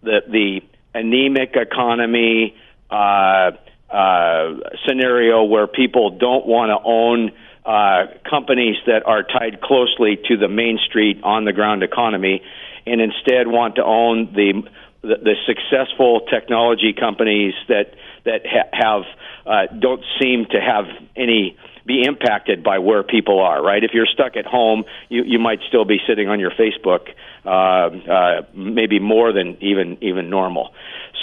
the 0.03 0.21
the 0.29 0.61
anemic 0.95 1.55
economy 1.55 2.57
uh, 2.91 3.51
uh, 3.91 4.55
scenario 4.87 5.45
where 5.45 5.67
people 5.67 6.19
don't 6.19 6.47
want 6.47 6.71
to 6.71 6.79
own 6.85 7.31
uh, 7.65 8.07
companies 8.29 8.77
that 8.87 9.07
are 9.07 9.23
tied 9.23 9.61
closely 9.61 10.19
to 10.29 10.37
the 10.37 10.49
main 10.49 10.79
street 10.89 11.21
on 11.23 11.45
the 11.45 11.53
ground 11.53 11.83
economy, 11.83 12.43
and 12.87 13.01
instead 13.01 13.47
want 13.47 13.77
to 13.77 13.85
own 13.85 14.33
the 14.35 14.63
the, 15.03 15.17
the 15.23 15.35
successful 15.47 16.21
technology 16.31 16.93
companies 16.93 17.55
that 17.69 17.95
that 18.25 18.43
ha- 18.45 18.69
have 18.73 19.03
uh, 19.47 19.73
don't 19.79 20.03
seem 20.21 20.47
to 20.47 20.61
have 20.61 20.87
any 21.17 21.57
be 21.89 22.05
impacted 22.07 22.63
by 22.63 22.79
where 22.79 23.03
people 23.03 23.41
are. 23.41 23.61
Right? 23.61 23.83
If 23.83 23.91
you're 23.93 24.07
stuck 24.07 24.37
at 24.37 24.47
home, 24.47 24.85
you 25.09 25.25
you 25.25 25.41
might 25.41 25.61
still 25.67 25.85
be 25.85 25.99
sitting 26.07 26.29
on 26.29 26.39
your 26.39 26.53
Facebook, 26.53 27.09
uh, 27.45 27.49
uh, 27.49 28.43
maybe 28.55 29.01
more 29.01 29.33
than 29.33 29.57
even 29.61 29.99
even 30.03 30.31
normal. 30.31 30.73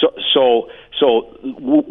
So 0.00 0.08
so 0.34 0.70
so 1.00 1.38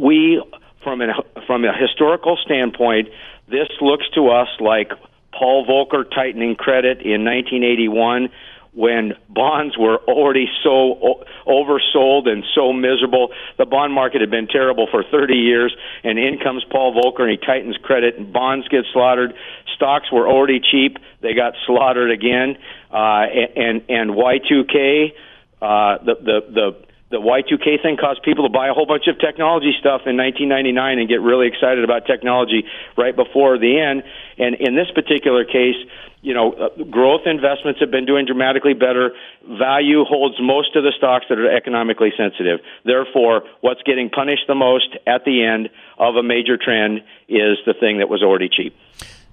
we 0.05 0.43
from 0.83 1.01
a 1.01 1.07
from 1.47 1.63
a 1.65 1.73
historical 1.75 2.37
standpoint, 2.45 3.09
this 3.47 3.69
looks 3.81 4.07
to 4.13 4.29
us 4.29 4.49
like 4.59 4.91
Paul 5.31 5.65
Volcker 5.65 6.09
tightening 6.09 6.55
credit 6.55 7.01
in 7.01 7.23
1981 7.25 8.29
when 8.75 9.13
bonds 9.29 9.77
were 9.77 9.97
already 9.99 10.47
so 10.61 11.23
oversold 11.47 12.27
and 12.27 12.43
so 12.53 12.73
miserable. 12.73 13.29
The 13.57 13.65
bond 13.65 13.93
market 13.93 14.19
had 14.21 14.29
been 14.29 14.47
terrible 14.47 14.87
for 14.91 15.03
30 15.03 15.33
years, 15.33 15.75
and 16.03 16.19
in 16.19 16.39
comes 16.39 16.63
Paul 16.69 16.93
Volcker 16.93 17.21
and 17.21 17.31
he 17.31 17.37
tightens 17.37 17.77
credit, 17.81 18.17
and 18.17 18.31
bonds 18.33 18.67
get 18.67 18.83
slaughtered. 18.91 19.33
Stocks 19.75 20.11
were 20.11 20.27
already 20.27 20.59
cheap; 20.59 20.97
they 21.21 21.33
got 21.33 21.53
slaughtered 21.65 22.11
again. 22.11 22.57
Uh, 22.91 23.25
and 23.55 23.81
and 23.89 24.11
Y2K, 24.11 25.13
uh, 25.61 25.97
the 26.03 26.15
the 26.15 26.41
the 26.51 26.85
the 27.15 27.21
Y2K 27.21 27.81
thing 27.81 27.95
caused 27.95 28.21
people 28.23 28.43
to 28.43 28.51
buy 28.51 28.67
a 28.67 28.73
whole 28.73 28.85
bunch 28.85 29.07
of 29.07 29.17
technology 29.19 29.71
stuff 29.79 30.03
in 30.03 30.19
1999 30.19 30.99
and 30.99 31.07
get 31.07 31.21
really 31.21 31.47
excited 31.47 31.81
about 31.81 32.05
technology 32.05 32.67
right 32.97 33.15
before 33.15 33.57
the 33.57 33.79
end. 33.79 34.03
And 34.37 34.55
in 34.59 34.75
this 34.75 34.91
particular 34.91 35.45
case, 35.45 35.79
you 36.19 36.33
know, 36.33 36.51
uh, 36.51 36.83
growth 36.91 37.21
investments 37.23 37.79
have 37.79 37.89
been 37.89 38.05
doing 38.05 38.25
dramatically 38.25 38.73
better. 38.73 39.15
Value 39.47 40.03
holds 40.03 40.35
most 40.41 40.75
of 40.75 40.83
the 40.83 40.91
stocks 40.97 41.23
that 41.29 41.39
are 41.39 41.49
economically 41.49 42.11
sensitive. 42.17 42.59
Therefore, 42.83 43.43
what's 43.61 43.81
getting 43.83 44.09
punished 44.09 44.43
the 44.47 44.55
most 44.55 44.97
at 45.07 45.23
the 45.23 45.45
end 45.45 45.69
of 45.97 46.17
a 46.17 46.23
major 46.23 46.57
trend 46.57 46.99
is 47.29 47.63
the 47.65 47.75
thing 47.79 47.99
that 47.99 48.09
was 48.09 48.21
already 48.21 48.49
cheap. 48.49 48.75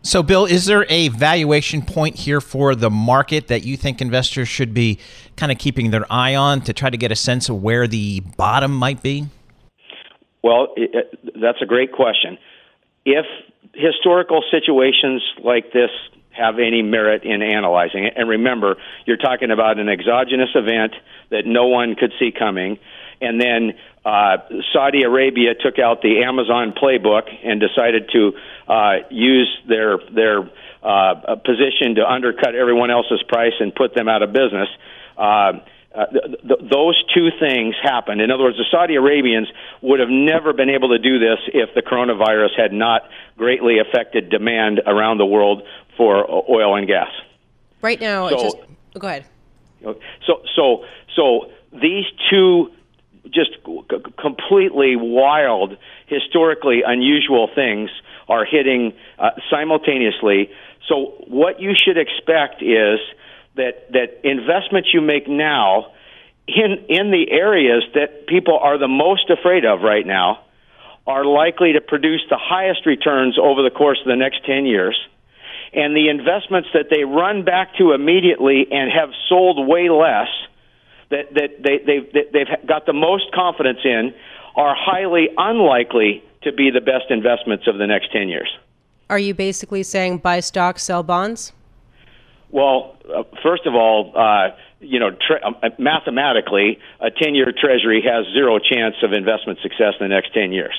So, 0.04 0.22
Bill, 0.22 0.46
is 0.46 0.66
there 0.66 0.84
a 0.88 1.08
valuation 1.08 1.80
point 1.80 2.16
here 2.16 2.40
for 2.40 2.74
the 2.74 2.90
market 2.90 3.46
that 3.46 3.62
you 3.62 3.76
think 3.76 4.00
investors 4.00 4.48
should 4.48 4.74
be 4.74 4.98
kind 5.36 5.52
of 5.52 5.58
keeping 5.58 5.90
their 5.90 6.10
eye 6.10 6.34
on 6.34 6.60
to 6.62 6.72
try 6.72 6.90
to 6.90 6.96
get 6.96 7.12
a 7.12 7.16
sense 7.16 7.48
of 7.48 7.62
where 7.62 7.86
the 7.86 8.20
bottom 8.36 8.74
might 8.74 9.02
be? 9.02 9.26
Well, 10.42 10.68
it, 10.76 11.18
that's 11.40 11.62
a 11.62 11.66
great 11.66 11.92
question. 11.92 12.38
If 13.04 13.26
historical 13.74 14.42
situations 14.50 15.22
like 15.42 15.72
this 15.72 15.90
have 16.30 16.58
any 16.58 16.82
merit 16.82 17.24
in 17.24 17.42
analyzing 17.42 18.04
it, 18.04 18.14
and 18.16 18.28
remember, 18.28 18.76
you're 19.06 19.16
talking 19.16 19.50
about 19.50 19.78
an 19.78 19.88
exogenous 19.88 20.50
event 20.54 20.94
that 21.30 21.42
no 21.46 21.66
one 21.66 21.94
could 21.94 22.12
see 22.18 22.32
coming, 22.36 22.78
and 23.20 23.40
then 23.40 23.72
uh, 24.04 24.38
Saudi 24.72 25.02
Arabia 25.02 25.54
took 25.54 25.78
out 25.78 26.02
the 26.02 26.24
Amazon 26.24 26.72
playbook 26.72 27.28
and 27.44 27.60
decided 27.60 28.10
to 28.12 28.32
uh, 28.66 28.94
use 29.10 29.48
their 29.68 29.98
their 30.12 30.50
uh, 30.82 31.36
position 31.36 31.94
to 31.96 32.04
undercut 32.04 32.56
everyone 32.56 32.90
else's 32.90 33.22
price 33.28 33.52
and 33.60 33.72
put 33.74 33.94
them 33.94 34.08
out 34.08 34.22
of 34.22 34.32
business. 34.32 34.68
Uh, 35.16 35.52
uh, 35.94 36.06
th- 36.06 36.40
th- 36.40 36.70
those 36.70 37.02
two 37.14 37.28
things 37.38 37.74
happened. 37.82 38.22
In 38.22 38.30
other 38.30 38.44
words, 38.44 38.56
the 38.56 38.64
Saudi 38.70 38.94
Arabians 38.94 39.48
would 39.82 40.00
have 40.00 40.08
never 40.08 40.54
been 40.54 40.70
able 40.70 40.88
to 40.88 40.98
do 40.98 41.18
this 41.18 41.38
if 41.52 41.74
the 41.74 41.82
coronavirus 41.82 42.56
had 42.56 42.72
not 42.72 43.02
greatly 43.36 43.78
affected 43.78 44.30
demand 44.30 44.80
around 44.86 45.18
the 45.18 45.26
world 45.26 45.62
for 45.96 46.28
oil 46.50 46.76
and 46.76 46.86
gas. 46.86 47.10
Right 47.82 48.00
now, 48.00 48.28
so, 48.30 48.36
just, 48.38 48.56
go 48.98 49.06
ahead. 49.06 49.26
So, 49.82 50.42
so, 50.56 50.84
so 51.14 51.50
these 51.72 52.06
two 52.30 52.70
just 53.30 53.50
completely 54.18 54.96
wild, 54.96 55.76
historically 56.06 56.82
unusual 56.84 57.48
things 57.54 57.90
are 58.28 58.44
hitting 58.44 58.92
uh, 59.18 59.30
simultaneously. 59.50 60.50
So 60.88 61.14
what 61.28 61.60
you 61.60 61.74
should 61.74 61.98
expect 61.98 62.62
is 62.62 62.98
that 63.56 63.92
that 63.92 64.20
investments 64.24 64.90
you 64.92 65.00
make 65.00 65.28
now 65.28 65.92
in 66.46 66.84
in 66.88 67.10
the 67.10 67.30
areas 67.30 67.84
that 67.94 68.26
people 68.26 68.58
are 68.58 68.78
the 68.78 68.88
most 68.88 69.30
afraid 69.30 69.64
of 69.64 69.82
right 69.82 70.06
now 70.06 70.40
are 71.06 71.24
likely 71.24 71.72
to 71.72 71.80
produce 71.80 72.22
the 72.30 72.38
highest 72.38 72.86
returns 72.86 73.36
over 73.38 73.62
the 73.62 73.70
course 73.70 73.98
of 74.00 74.06
the 74.06 74.16
next 74.16 74.44
10 74.46 74.66
years. 74.66 74.96
And 75.72 75.96
the 75.96 76.08
investments 76.08 76.68
that 76.74 76.86
they 76.90 77.04
run 77.04 77.44
back 77.44 77.76
to 77.78 77.92
immediately 77.92 78.66
and 78.70 78.90
have 78.92 79.10
sold 79.28 79.66
way 79.66 79.88
less 79.88 80.28
that, 81.10 81.34
that 81.34 81.62
they, 81.62 81.78
they've, 81.78 82.32
they've 82.32 82.68
got 82.68 82.86
the 82.86 82.92
most 82.92 83.32
confidence 83.34 83.80
in 83.84 84.14
are 84.54 84.76
highly 84.78 85.28
unlikely 85.36 86.22
to 86.42 86.52
be 86.52 86.70
the 86.70 86.80
best 86.80 87.10
investments 87.10 87.66
of 87.66 87.78
the 87.78 87.86
next 87.86 88.12
10 88.12 88.28
years. 88.28 88.48
Are 89.10 89.18
you 89.18 89.34
basically 89.34 89.82
saying 89.82 90.18
buy 90.18 90.40
stocks, 90.40 90.82
sell 90.82 91.02
bonds? 91.02 91.52
Well, 92.52 92.96
uh, 93.08 93.22
first 93.42 93.66
of 93.66 93.74
all, 93.74 94.12
uh, 94.14 94.54
you 94.78 95.00
know, 95.00 95.10
tre- 95.10 95.40
um, 95.40 95.56
uh, 95.62 95.70
mathematically, 95.78 96.78
a 97.00 97.10
10 97.10 97.34
year 97.34 97.52
treasury 97.52 98.04
has 98.06 98.26
zero 98.34 98.58
chance 98.58 98.94
of 99.02 99.12
investment 99.12 99.58
success 99.62 99.94
in 99.98 100.08
the 100.08 100.14
next 100.14 100.34
10 100.34 100.52
years. 100.52 100.74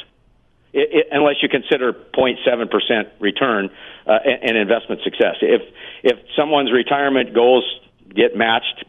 It, 0.71 0.89
it, 0.91 1.07
unless 1.11 1.35
you 1.41 1.49
consider 1.49 1.91
0.7% 1.91 3.09
return 3.19 3.69
uh, 4.07 4.11
and, 4.23 4.57
investment 4.57 5.01
success. 5.03 5.35
If 5.41 5.61
if 6.03 6.17
someone's 6.35 6.71
retirement 6.71 7.33
goals 7.33 7.63
get 8.13 8.35
matched 8.35 8.85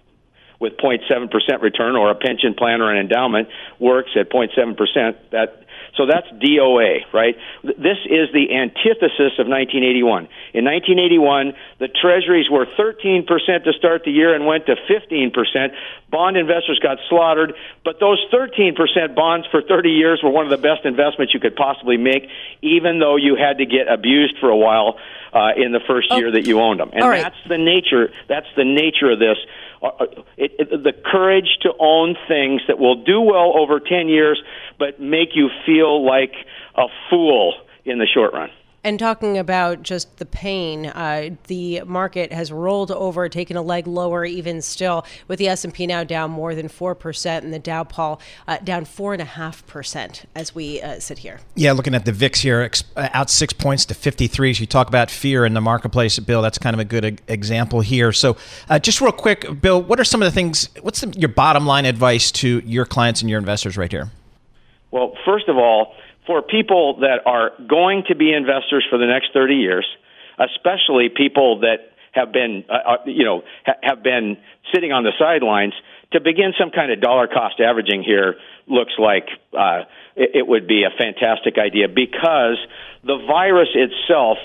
with 0.60 0.76
0.7% 0.76 1.28
return 1.62 1.96
or 1.96 2.10
a 2.10 2.14
pension 2.14 2.54
plan 2.54 2.80
or 2.80 2.90
an 2.90 2.98
endowment 2.98 3.48
works 3.78 4.10
at 4.18 4.30
0.7%, 4.30 5.16
that 5.30 5.63
so 5.96 6.06
that's 6.06 6.26
DOA, 6.42 7.06
right? 7.12 7.36
This 7.62 8.02
is 8.06 8.28
the 8.34 8.50
antithesis 8.50 9.38
of 9.38 9.46
1981. 9.46 10.26
In 10.52 10.64
1981, 10.66 11.54
the 11.78 11.88
treasuries 11.88 12.50
were 12.50 12.66
13% 12.66 13.26
to 13.64 13.72
start 13.78 14.02
the 14.04 14.10
year 14.10 14.34
and 14.34 14.44
went 14.44 14.66
to 14.66 14.74
15%. 14.74 15.70
Bond 16.10 16.36
investors 16.36 16.80
got 16.82 16.98
slaughtered, 17.08 17.54
but 17.84 18.00
those 18.00 18.18
13% 18.32 19.14
bonds 19.14 19.46
for 19.50 19.62
30 19.62 19.90
years 19.90 20.20
were 20.22 20.30
one 20.30 20.44
of 20.44 20.50
the 20.50 20.58
best 20.58 20.84
investments 20.84 21.32
you 21.32 21.40
could 21.40 21.54
possibly 21.54 21.96
make, 21.96 22.28
even 22.62 22.98
though 22.98 23.16
you 23.16 23.36
had 23.36 23.58
to 23.58 23.66
get 23.66 23.86
abused 23.88 24.38
for 24.40 24.48
a 24.48 24.56
while 24.56 24.98
uh, 25.34 25.50
in 25.56 25.72
the 25.72 25.80
first 25.86 26.08
oh. 26.10 26.16
year 26.16 26.30
that 26.30 26.46
you 26.46 26.60
owned 26.60 26.80
them. 26.80 26.90
And 26.92 27.04
right. 27.04 27.22
that's 27.22 27.42
the 27.48 27.58
nature. 27.58 28.10
That's 28.28 28.46
the 28.56 28.64
nature 28.64 29.10
of 29.10 29.18
this. 29.18 29.36
Uh, 29.82 29.86
uh, 29.86 30.04
it, 30.36 30.52
it, 30.58 30.82
the 30.82 30.92
courage 30.92 31.58
to 31.62 31.70
own 31.78 32.16
things 32.26 32.62
that 32.68 32.78
will 32.78 33.02
do 33.04 33.20
well 33.20 33.52
over 33.58 33.80
10 33.80 34.08
years, 34.08 34.40
but 34.78 35.00
make 35.00 35.30
you 35.34 35.50
feel 35.66 35.83
like 35.88 36.34
a 36.76 36.86
fool 37.10 37.54
in 37.84 37.98
the 37.98 38.06
short 38.06 38.32
run. 38.32 38.50
And 38.86 38.98
talking 38.98 39.38
about 39.38 39.82
just 39.82 40.18
the 40.18 40.26
pain, 40.26 40.84
uh, 40.84 41.30
the 41.46 41.80
market 41.86 42.34
has 42.34 42.52
rolled 42.52 42.90
over, 42.90 43.30
taken 43.30 43.56
a 43.56 43.62
leg 43.62 43.86
lower, 43.86 44.26
even 44.26 44.60
still, 44.60 45.06
with 45.26 45.38
the 45.38 45.48
S 45.48 45.64
and 45.64 45.72
P 45.72 45.86
now 45.86 46.04
down 46.04 46.30
more 46.30 46.54
than 46.54 46.68
four 46.68 46.94
percent, 46.94 47.46
and 47.46 47.54
the 47.54 47.58
Dow 47.58 47.84
Paul 47.84 48.20
uh, 48.46 48.58
down 48.58 48.84
four 48.84 49.14
and 49.14 49.22
a 49.22 49.24
half 49.24 49.66
percent 49.66 50.26
as 50.34 50.54
we 50.54 50.82
uh, 50.82 51.00
sit 51.00 51.20
here. 51.20 51.40
Yeah, 51.54 51.72
looking 51.72 51.94
at 51.94 52.04
the 52.04 52.12
VIX 52.12 52.38
here, 52.40 52.70
uh, 52.94 53.08
out 53.14 53.30
six 53.30 53.54
points 53.54 53.86
to 53.86 53.94
fifty 53.94 54.26
three. 54.26 54.50
As 54.50 54.60
you 54.60 54.66
talk 54.66 54.88
about 54.88 55.10
fear 55.10 55.46
in 55.46 55.54
the 55.54 55.62
marketplace, 55.62 56.18
Bill, 56.18 56.42
that's 56.42 56.58
kind 56.58 56.74
of 56.74 56.80
a 56.80 56.84
good 56.84 57.22
example 57.26 57.80
here. 57.80 58.12
So, 58.12 58.36
uh, 58.68 58.78
just 58.78 59.00
real 59.00 59.12
quick, 59.12 59.62
Bill, 59.62 59.82
what 59.82 59.98
are 59.98 60.04
some 60.04 60.20
of 60.20 60.26
the 60.26 60.32
things? 60.32 60.68
What's 60.82 61.00
the, 61.00 61.08
your 61.18 61.30
bottom 61.30 61.64
line 61.64 61.86
advice 61.86 62.30
to 62.32 62.60
your 62.66 62.84
clients 62.84 63.22
and 63.22 63.30
your 63.30 63.38
investors 63.38 63.78
right 63.78 63.90
here? 63.90 64.10
Well, 64.94 65.14
first 65.26 65.48
of 65.48 65.56
all 65.56 65.94
for 66.24 66.40
people 66.40 67.00
that 67.00 67.26
are 67.26 67.50
going 67.68 68.04
to 68.08 68.14
be 68.14 68.32
investors 68.32 68.86
for 68.88 68.96
the 68.96 69.06
next 69.06 69.30
30 69.34 69.56
years, 69.56 69.86
especially 70.38 71.08
people 71.14 71.60
that 71.60 71.92
have 72.12 72.32
been, 72.32 72.64
uh, 72.70 72.72
uh, 72.72 72.96
you 73.04 73.24
know, 73.24 73.42
ha- 73.66 73.80
have 73.82 74.04
been 74.04 74.38
sitting 74.72 74.92
on 74.92 75.02
the 75.02 75.10
sidelines, 75.18 75.74
to 76.12 76.20
begin 76.20 76.54
some 76.56 76.70
kind 76.70 76.92
of 76.92 77.00
dollar 77.00 77.26
cost 77.26 77.58
averaging 77.58 78.04
here 78.04 78.36
looks 78.68 78.92
like 78.96 79.26
uh, 79.52 79.82
it, 80.14 80.30
it 80.34 80.46
would 80.46 80.68
be 80.68 80.84
a 80.84 80.90
fantastic 80.96 81.58
idea 81.58 81.88
because 81.88 82.56
the 83.02 83.18
virus 83.26 83.68
itself 83.74 84.38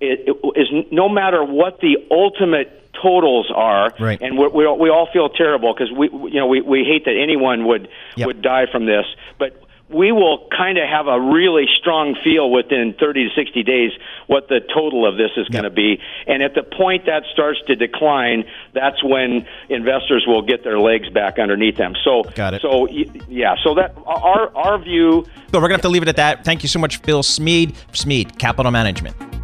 it, 0.00 0.28
it 0.28 0.60
is 0.60 0.86
no 0.90 1.08
matter 1.08 1.42
what 1.44 1.78
the 1.80 1.96
ultimate 2.10 2.84
totals 3.00 3.50
are, 3.54 3.92
right. 3.98 4.20
and 4.20 4.36
we, 4.36 4.48
we, 4.48 4.66
we 4.72 4.90
all 4.90 5.08
feel 5.12 5.28
terrible 5.28 5.72
because 5.72 5.92
we 5.92 6.08
you 6.08 6.40
know 6.40 6.46
we, 6.46 6.60
we 6.60 6.84
hate 6.84 7.04
that 7.04 7.16
anyone 7.20 7.66
would 7.66 7.88
yep. 8.16 8.26
would 8.26 8.42
die 8.42 8.66
from 8.70 8.86
this, 8.86 9.04
but 9.38 9.63
we 9.88 10.12
will 10.12 10.48
kind 10.56 10.78
of 10.78 10.88
have 10.88 11.06
a 11.06 11.20
really 11.20 11.66
strong 11.74 12.16
feel 12.24 12.50
within 12.50 12.94
30 12.98 13.28
to 13.28 13.34
60 13.34 13.62
days 13.62 13.92
what 14.26 14.48
the 14.48 14.60
total 14.72 15.06
of 15.06 15.16
this 15.16 15.30
is 15.36 15.46
going 15.48 15.64
to 15.64 15.70
be. 15.70 16.00
And 16.26 16.42
at 16.42 16.54
the 16.54 16.62
point 16.62 17.06
that 17.06 17.24
starts 17.32 17.60
to 17.66 17.76
decline, 17.76 18.44
that's 18.72 19.04
when 19.04 19.46
investors 19.68 20.24
will 20.26 20.42
get 20.42 20.64
their 20.64 20.78
legs 20.78 21.08
back 21.10 21.38
underneath 21.38 21.76
them. 21.76 21.94
So, 22.02 22.22
Got 22.34 22.54
it. 22.54 22.62
so 22.62 22.88
yeah, 22.88 23.56
so 23.62 23.74
that 23.74 23.94
our 24.06 24.54
our 24.56 24.78
view. 24.78 25.26
So 25.52 25.60
we're 25.60 25.68
going 25.68 25.70
to 25.70 25.74
have 25.74 25.82
to 25.82 25.88
leave 25.88 26.02
it 26.02 26.08
at 26.08 26.16
that. 26.16 26.44
Thank 26.44 26.62
you 26.62 26.68
so 26.68 26.78
much, 26.78 27.02
Bill 27.02 27.22
Smead, 27.22 27.74
Smead 27.92 28.38
Capital 28.38 28.72
Management. 28.72 29.43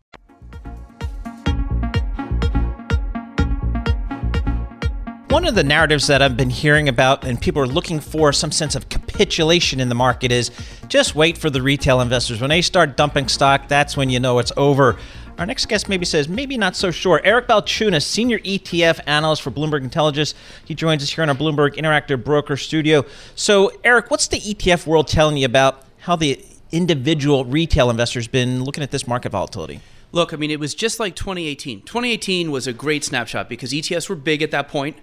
One 5.31 5.45
of 5.45 5.55
the 5.55 5.63
narratives 5.63 6.07
that 6.07 6.21
I've 6.21 6.35
been 6.35 6.49
hearing 6.49 6.89
about 6.89 7.23
and 7.23 7.39
people 7.39 7.61
are 7.61 7.67
looking 7.67 8.01
for 8.01 8.33
some 8.33 8.51
sense 8.51 8.75
of 8.75 8.89
capitulation 8.89 9.79
in 9.79 9.87
the 9.87 9.95
market 9.95 10.29
is 10.29 10.51
just 10.89 11.15
wait 11.15 11.37
for 11.37 11.49
the 11.49 11.61
retail 11.61 12.01
investors. 12.01 12.41
When 12.41 12.49
they 12.49 12.61
start 12.61 12.97
dumping 12.97 13.29
stock, 13.29 13.69
that's 13.69 13.95
when 13.95 14.09
you 14.09 14.19
know 14.19 14.39
it's 14.39 14.51
over. 14.57 14.97
Our 15.37 15.45
next 15.45 15.67
guest 15.67 15.87
maybe 15.87 16.03
says, 16.03 16.27
maybe 16.27 16.57
not 16.57 16.75
so 16.75 16.91
sure. 16.91 17.21
Eric 17.23 17.47
Balchunas, 17.47 18.03
senior 18.03 18.39
ETF 18.39 18.99
analyst 19.07 19.41
for 19.41 19.51
Bloomberg 19.51 19.83
Intelligence. 19.83 20.33
He 20.65 20.75
joins 20.75 21.01
us 21.01 21.09
here 21.09 21.23
in 21.23 21.29
our 21.29 21.35
Bloomberg 21.35 21.77
Interactive 21.77 22.25
Broker 22.25 22.57
studio. 22.57 23.05
So, 23.33 23.71
Eric, 23.85 24.11
what's 24.11 24.27
the 24.27 24.37
ETF 24.37 24.85
world 24.85 25.07
telling 25.07 25.37
you 25.37 25.45
about 25.45 25.85
how 25.99 26.17
the 26.17 26.43
individual 26.73 27.45
retail 27.45 27.89
investors 27.89 28.27
been 28.27 28.65
looking 28.65 28.83
at 28.83 28.91
this 28.91 29.07
market 29.07 29.31
volatility? 29.31 29.79
Look, 30.11 30.33
I 30.33 30.37
mean, 30.37 30.51
it 30.51 30.59
was 30.59 30.75
just 30.75 30.99
like 30.99 31.15
2018. 31.15 31.81
2018 31.81 32.51
was 32.51 32.67
a 32.67 32.73
great 32.73 33.03
snapshot 33.03 33.47
because 33.47 33.71
ETFs 33.71 34.09
were 34.09 34.15
big 34.15 34.41
at 34.41 34.51
that 34.51 34.67
point, 34.67 34.97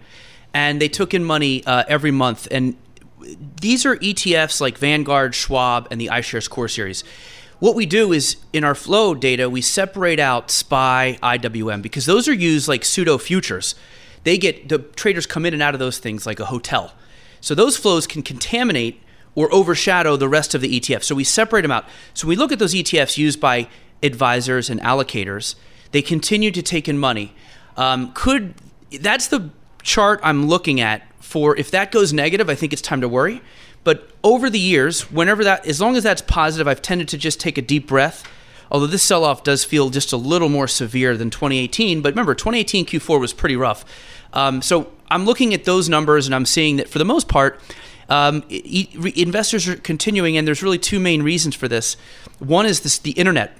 and 0.52 0.80
they 0.80 0.88
took 0.88 1.14
in 1.14 1.24
money 1.24 1.64
uh, 1.64 1.84
every 1.88 2.10
month. 2.10 2.46
And 2.50 2.76
these 3.60 3.86
are 3.86 3.96
ETFs 3.96 4.60
like 4.60 4.76
Vanguard, 4.78 5.34
Schwab, 5.34 5.88
and 5.90 6.00
the 6.00 6.08
iShares 6.08 6.48
Core 6.48 6.68
Series. 6.68 7.04
What 7.58 7.74
we 7.74 7.86
do 7.86 8.12
is 8.12 8.36
in 8.52 8.62
our 8.62 8.74
flow 8.74 9.14
data, 9.14 9.50
we 9.50 9.62
separate 9.62 10.20
out 10.20 10.50
SPY, 10.50 11.18
IWM, 11.22 11.82
because 11.82 12.06
those 12.06 12.28
are 12.28 12.34
used 12.34 12.68
like 12.68 12.84
pseudo 12.84 13.18
futures. 13.18 13.74
They 14.24 14.38
get 14.38 14.68
the 14.68 14.78
traders 14.78 15.26
come 15.26 15.44
in 15.44 15.54
and 15.54 15.62
out 15.62 15.74
of 15.74 15.80
those 15.80 15.98
things 15.98 16.26
like 16.26 16.38
a 16.38 16.44
hotel. 16.44 16.92
So 17.40 17.54
those 17.54 17.76
flows 17.76 18.06
can 18.06 18.22
contaminate 18.22 19.02
or 19.34 19.52
overshadow 19.52 20.16
the 20.16 20.28
rest 20.28 20.54
of 20.54 20.60
the 20.60 20.80
ETF. 20.80 21.02
So 21.02 21.14
we 21.14 21.24
separate 21.24 21.62
them 21.62 21.70
out. 21.70 21.84
So 22.14 22.28
we 22.28 22.36
look 22.36 22.52
at 22.52 22.58
those 22.58 22.74
ETFs 22.74 23.16
used 23.16 23.40
by 23.40 23.68
advisors 24.02 24.70
and 24.70 24.80
allocators. 24.80 25.54
They 25.92 26.02
continue 26.02 26.50
to 26.50 26.62
take 26.62 26.88
in 26.88 26.98
money. 26.98 27.34
Um, 27.76 28.12
could 28.12 28.54
that's 29.00 29.28
the 29.28 29.50
chart 29.82 30.20
I'm 30.22 30.46
looking 30.46 30.80
at 30.80 31.02
for 31.20 31.56
if 31.56 31.70
that 31.72 31.92
goes 31.92 32.12
negative, 32.12 32.48
I 32.48 32.54
think 32.54 32.72
it's 32.72 32.82
time 32.82 33.00
to 33.02 33.08
worry. 33.08 33.42
But 33.84 34.10
over 34.24 34.50
the 34.50 34.58
years, 34.58 35.10
whenever 35.10 35.44
that, 35.44 35.66
as 35.66 35.80
long 35.80 35.96
as 35.96 36.02
that's 36.02 36.22
positive, 36.22 36.66
I've 36.66 36.82
tended 36.82 37.08
to 37.08 37.18
just 37.18 37.40
take 37.40 37.56
a 37.56 37.62
deep 37.62 37.86
breath. 37.86 38.24
Although 38.70 38.86
this 38.86 39.02
sell 39.02 39.24
off 39.24 39.44
does 39.44 39.64
feel 39.64 39.88
just 39.88 40.12
a 40.12 40.16
little 40.16 40.48
more 40.48 40.68
severe 40.68 41.16
than 41.16 41.30
2018. 41.30 42.02
But 42.02 42.12
remember, 42.12 42.34
2018 42.34 42.86
Q4 42.86 43.20
was 43.20 43.32
pretty 43.32 43.56
rough. 43.56 43.84
Um, 44.32 44.60
so 44.60 44.92
I'm 45.10 45.24
looking 45.24 45.54
at 45.54 45.64
those 45.64 45.88
numbers 45.88 46.26
and 46.26 46.34
I'm 46.34 46.44
seeing 46.44 46.76
that 46.76 46.88
for 46.88 46.98
the 46.98 47.04
most 47.04 47.28
part, 47.28 47.60
um, 48.10 48.42
e- 48.48 48.88
re- 48.96 49.12
investors 49.16 49.68
are 49.68 49.76
continuing, 49.76 50.37
and 50.37 50.46
there's 50.46 50.62
really 50.62 50.78
two 50.78 50.98
main 50.98 51.22
reasons 51.22 51.54
for 51.54 51.68
this. 51.68 51.96
One 52.38 52.66
is 52.66 52.80
this, 52.80 52.98
the 52.98 53.12
internet 53.12 53.56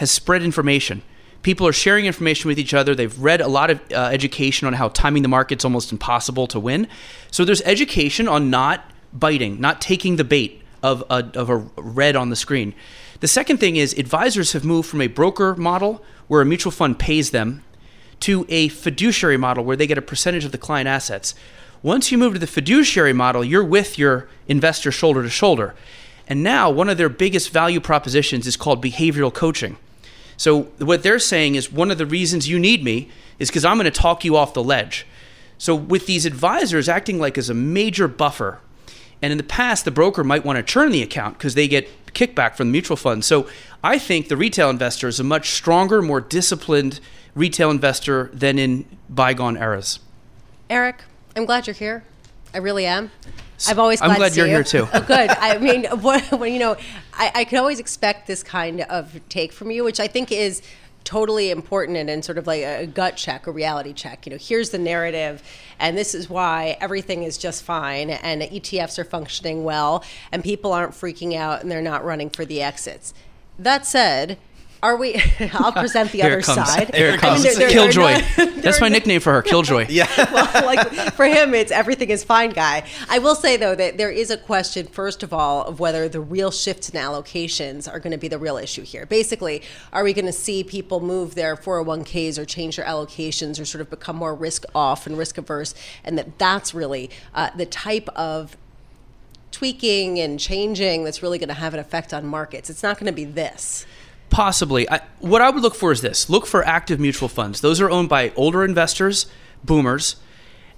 has 0.00 0.10
spread 0.10 0.42
information. 0.42 1.02
People 1.42 1.66
are 1.66 1.74
sharing 1.74 2.06
information 2.06 2.48
with 2.48 2.58
each 2.58 2.72
other. 2.72 2.94
They've 2.94 3.18
read 3.18 3.42
a 3.42 3.48
lot 3.48 3.68
of 3.68 3.82
uh, 3.92 4.08
education 4.10 4.66
on 4.66 4.72
how 4.72 4.88
timing 4.88 5.20
the 5.20 5.28
market's 5.28 5.62
almost 5.62 5.92
impossible 5.92 6.46
to 6.46 6.58
win. 6.58 6.88
So 7.30 7.44
there's 7.44 7.60
education 7.62 8.26
on 8.26 8.48
not 8.48 8.90
biting, 9.12 9.60
not 9.60 9.82
taking 9.82 10.16
the 10.16 10.24
bait 10.24 10.62
of 10.82 11.04
a, 11.10 11.30
of 11.34 11.50
a 11.50 11.56
red 11.76 12.16
on 12.16 12.30
the 12.30 12.36
screen. 12.36 12.74
The 13.20 13.28
second 13.28 13.58
thing 13.58 13.76
is 13.76 13.92
advisors 13.92 14.54
have 14.54 14.64
moved 14.64 14.88
from 14.88 15.02
a 15.02 15.06
broker 15.06 15.54
model 15.54 16.02
where 16.28 16.40
a 16.40 16.46
mutual 16.46 16.72
fund 16.72 16.98
pays 16.98 17.30
them 17.30 17.62
to 18.20 18.46
a 18.48 18.68
fiduciary 18.68 19.36
model 19.36 19.64
where 19.64 19.76
they 19.76 19.86
get 19.86 19.98
a 19.98 20.02
percentage 20.02 20.46
of 20.46 20.52
the 20.52 20.56
client 20.56 20.88
assets. 20.88 21.34
Once 21.82 22.10
you 22.10 22.16
move 22.16 22.32
to 22.32 22.38
the 22.38 22.46
fiduciary 22.46 23.12
model, 23.12 23.44
you're 23.44 23.62
with 23.62 23.98
your 23.98 24.30
investor 24.48 24.90
shoulder 24.90 25.22
to 25.22 25.28
shoulder. 25.28 25.74
And 26.26 26.42
now, 26.42 26.70
one 26.70 26.88
of 26.88 26.96
their 26.96 27.10
biggest 27.10 27.50
value 27.50 27.80
propositions 27.80 28.46
is 28.46 28.56
called 28.56 28.82
behavioral 28.82 29.34
coaching. 29.34 29.76
So, 30.40 30.62
what 30.78 31.02
they're 31.02 31.18
saying 31.18 31.56
is 31.56 31.70
one 31.70 31.90
of 31.90 31.98
the 31.98 32.06
reasons 32.06 32.48
you 32.48 32.58
need 32.58 32.82
me 32.82 33.10
is 33.38 33.50
because 33.50 33.62
I'm 33.62 33.76
going 33.76 33.84
to 33.84 33.90
talk 33.90 34.24
you 34.24 34.36
off 34.36 34.54
the 34.54 34.64
ledge. 34.64 35.06
So, 35.58 35.74
with 35.74 36.06
these 36.06 36.24
advisors 36.24 36.88
acting 36.88 37.18
like 37.18 37.36
as 37.36 37.50
a 37.50 37.54
major 37.54 38.08
buffer, 38.08 38.58
and 39.20 39.32
in 39.32 39.36
the 39.36 39.44
past, 39.44 39.84
the 39.84 39.90
broker 39.90 40.24
might 40.24 40.42
want 40.42 40.56
to 40.56 40.62
churn 40.62 40.92
the 40.92 41.02
account 41.02 41.36
because 41.36 41.56
they 41.56 41.68
get 41.68 41.90
kickback 42.14 42.54
from 42.56 42.68
the 42.68 42.72
mutual 42.72 42.96
fund. 42.96 43.22
So, 43.22 43.50
I 43.84 43.98
think 43.98 44.28
the 44.28 44.36
retail 44.38 44.70
investor 44.70 45.08
is 45.08 45.20
a 45.20 45.24
much 45.24 45.50
stronger, 45.50 46.00
more 46.00 46.22
disciplined 46.22 47.00
retail 47.34 47.70
investor 47.70 48.30
than 48.32 48.58
in 48.58 48.86
bygone 49.10 49.58
eras. 49.58 49.98
Eric, 50.70 51.04
I'm 51.36 51.44
glad 51.44 51.66
you're 51.66 51.74
here. 51.74 52.02
I 52.54 52.58
really 52.58 52.86
am. 52.86 53.10
I've 53.68 53.78
always. 53.78 54.00
I'm 54.00 54.08
glad, 54.08 54.16
glad 54.16 54.32
to 54.32 54.36
you're 54.36 54.46
see 54.46 54.50
here 54.50 54.86
too. 54.86 54.88
Oh, 54.92 55.00
good. 55.06 55.30
I 55.30 55.58
mean, 55.58 55.84
what, 56.00 56.22
when, 56.32 56.52
you 56.52 56.58
know, 56.58 56.76
I, 57.12 57.32
I 57.34 57.44
could 57.44 57.58
always 57.58 57.78
expect 57.78 58.26
this 58.26 58.42
kind 58.42 58.82
of 58.82 59.20
take 59.28 59.52
from 59.52 59.70
you, 59.70 59.84
which 59.84 60.00
I 60.00 60.06
think 60.06 60.32
is 60.32 60.62
totally 61.04 61.50
important 61.50 61.96
and, 61.96 62.10
and 62.10 62.24
sort 62.24 62.38
of 62.38 62.46
like 62.46 62.62
a 62.62 62.86
gut 62.86 63.16
check, 63.16 63.46
a 63.46 63.50
reality 63.50 63.92
check. 63.92 64.26
You 64.26 64.32
know, 64.32 64.38
here's 64.40 64.70
the 64.70 64.78
narrative, 64.78 65.42
and 65.78 65.96
this 65.96 66.14
is 66.14 66.28
why 66.28 66.76
everything 66.80 67.22
is 67.22 67.38
just 67.38 67.62
fine, 67.62 68.10
and 68.10 68.42
ETFs 68.42 68.98
are 68.98 69.04
functioning 69.04 69.64
well, 69.64 70.04
and 70.32 70.42
people 70.44 70.72
aren't 70.72 70.92
freaking 70.92 71.34
out, 71.34 71.62
and 71.62 71.70
they're 71.70 71.82
not 71.82 72.04
running 72.04 72.30
for 72.30 72.44
the 72.44 72.62
exits. 72.62 73.14
That 73.58 73.86
said, 73.86 74.38
are 74.82 74.96
we? 74.96 75.14
I'll 75.54 75.72
present 75.72 76.10
the 76.12 76.22
other 76.22 76.40
comes. 76.42 76.68
side. 76.68 76.94
Here 76.94 77.08
it 77.08 77.10
I 77.10 77.12
mean, 77.12 77.20
comes. 77.20 77.42
they're- 77.42 77.54
they're- 77.54 77.70
Killjoy. 77.70 78.22
they're 78.36 78.46
not- 78.46 78.56
That's 78.62 78.80
my 78.80 78.88
nickname 78.88 79.20
for 79.20 79.32
her, 79.32 79.42
Killjoy. 79.42 79.86
Yeah. 79.90 80.06
well, 80.32 80.64
like 80.66 80.90
for 81.14 81.24
him, 81.26 81.54
it's 81.54 81.72
everything 81.72 82.10
is 82.10 82.22
fine, 82.24 82.50
guy. 82.50 82.84
I 83.08 83.18
will 83.18 83.34
say 83.34 83.56
though 83.56 83.74
that 83.74 83.96
there 83.98 84.10
is 84.10 84.30
a 84.30 84.36
question, 84.36 84.86
first 84.86 85.22
of 85.22 85.32
all, 85.32 85.64
of 85.64 85.80
whether 85.80 86.08
the 86.08 86.20
real 86.20 86.50
shifts 86.50 86.88
in 86.88 87.00
allocations 87.00 87.90
are 87.90 87.98
going 87.98 88.12
to 88.12 88.18
be 88.18 88.28
the 88.28 88.38
real 88.38 88.56
issue 88.56 88.82
here. 88.82 89.06
Basically, 89.06 89.62
are 89.92 90.04
we 90.04 90.12
going 90.12 90.26
to 90.26 90.32
see 90.32 90.62
people 90.64 91.00
move 91.00 91.34
their 91.34 91.56
401ks 91.56 92.38
or 92.38 92.44
change 92.44 92.76
their 92.76 92.84
allocations 92.86 93.60
or 93.60 93.64
sort 93.64 93.80
of 93.80 93.90
become 93.90 94.16
more 94.16 94.34
risk 94.34 94.64
off 94.74 95.06
and 95.06 95.16
risk 95.18 95.38
averse, 95.38 95.74
and 96.04 96.16
that 96.18 96.38
that's 96.38 96.72
really 96.74 97.10
uh, 97.34 97.50
the 97.56 97.66
type 97.66 98.08
of 98.10 98.56
tweaking 99.50 100.18
and 100.18 100.38
changing 100.38 101.04
that's 101.04 101.22
really 101.22 101.38
going 101.38 101.48
to 101.48 101.54
have 101.54 101.74
an 101.74 101.80
effect 101.80 102.14
on 102.14 102.26
markets. 102.26 102.70
It's 102.70 102.82
not 102.82 102.98
going 102.98 103.06
to 103.06 103.12
be 103.12 103.24
this. 103.24 103.84
Possibly. 104.30 104.88
I, 104.88 105.00
what 105.18 105.42
I 105.42 105.50
would 105.50 105.62
look 105.62 105.74
for 105.74 105.90
is 105.90 106.00
this 106.00 106.30
look 106.30 106.46
for 106.46 106.64
active 106.64 107.00
mutual 107.00 107.28
funds. 107.28 107.60
Those 107.60 107.80
are 107.80 107.90
owned 107.90 108.08
by 108.08 108.32
older 108.36 108.64
investors, 108.64 109.26
boomers, 109.64 110.16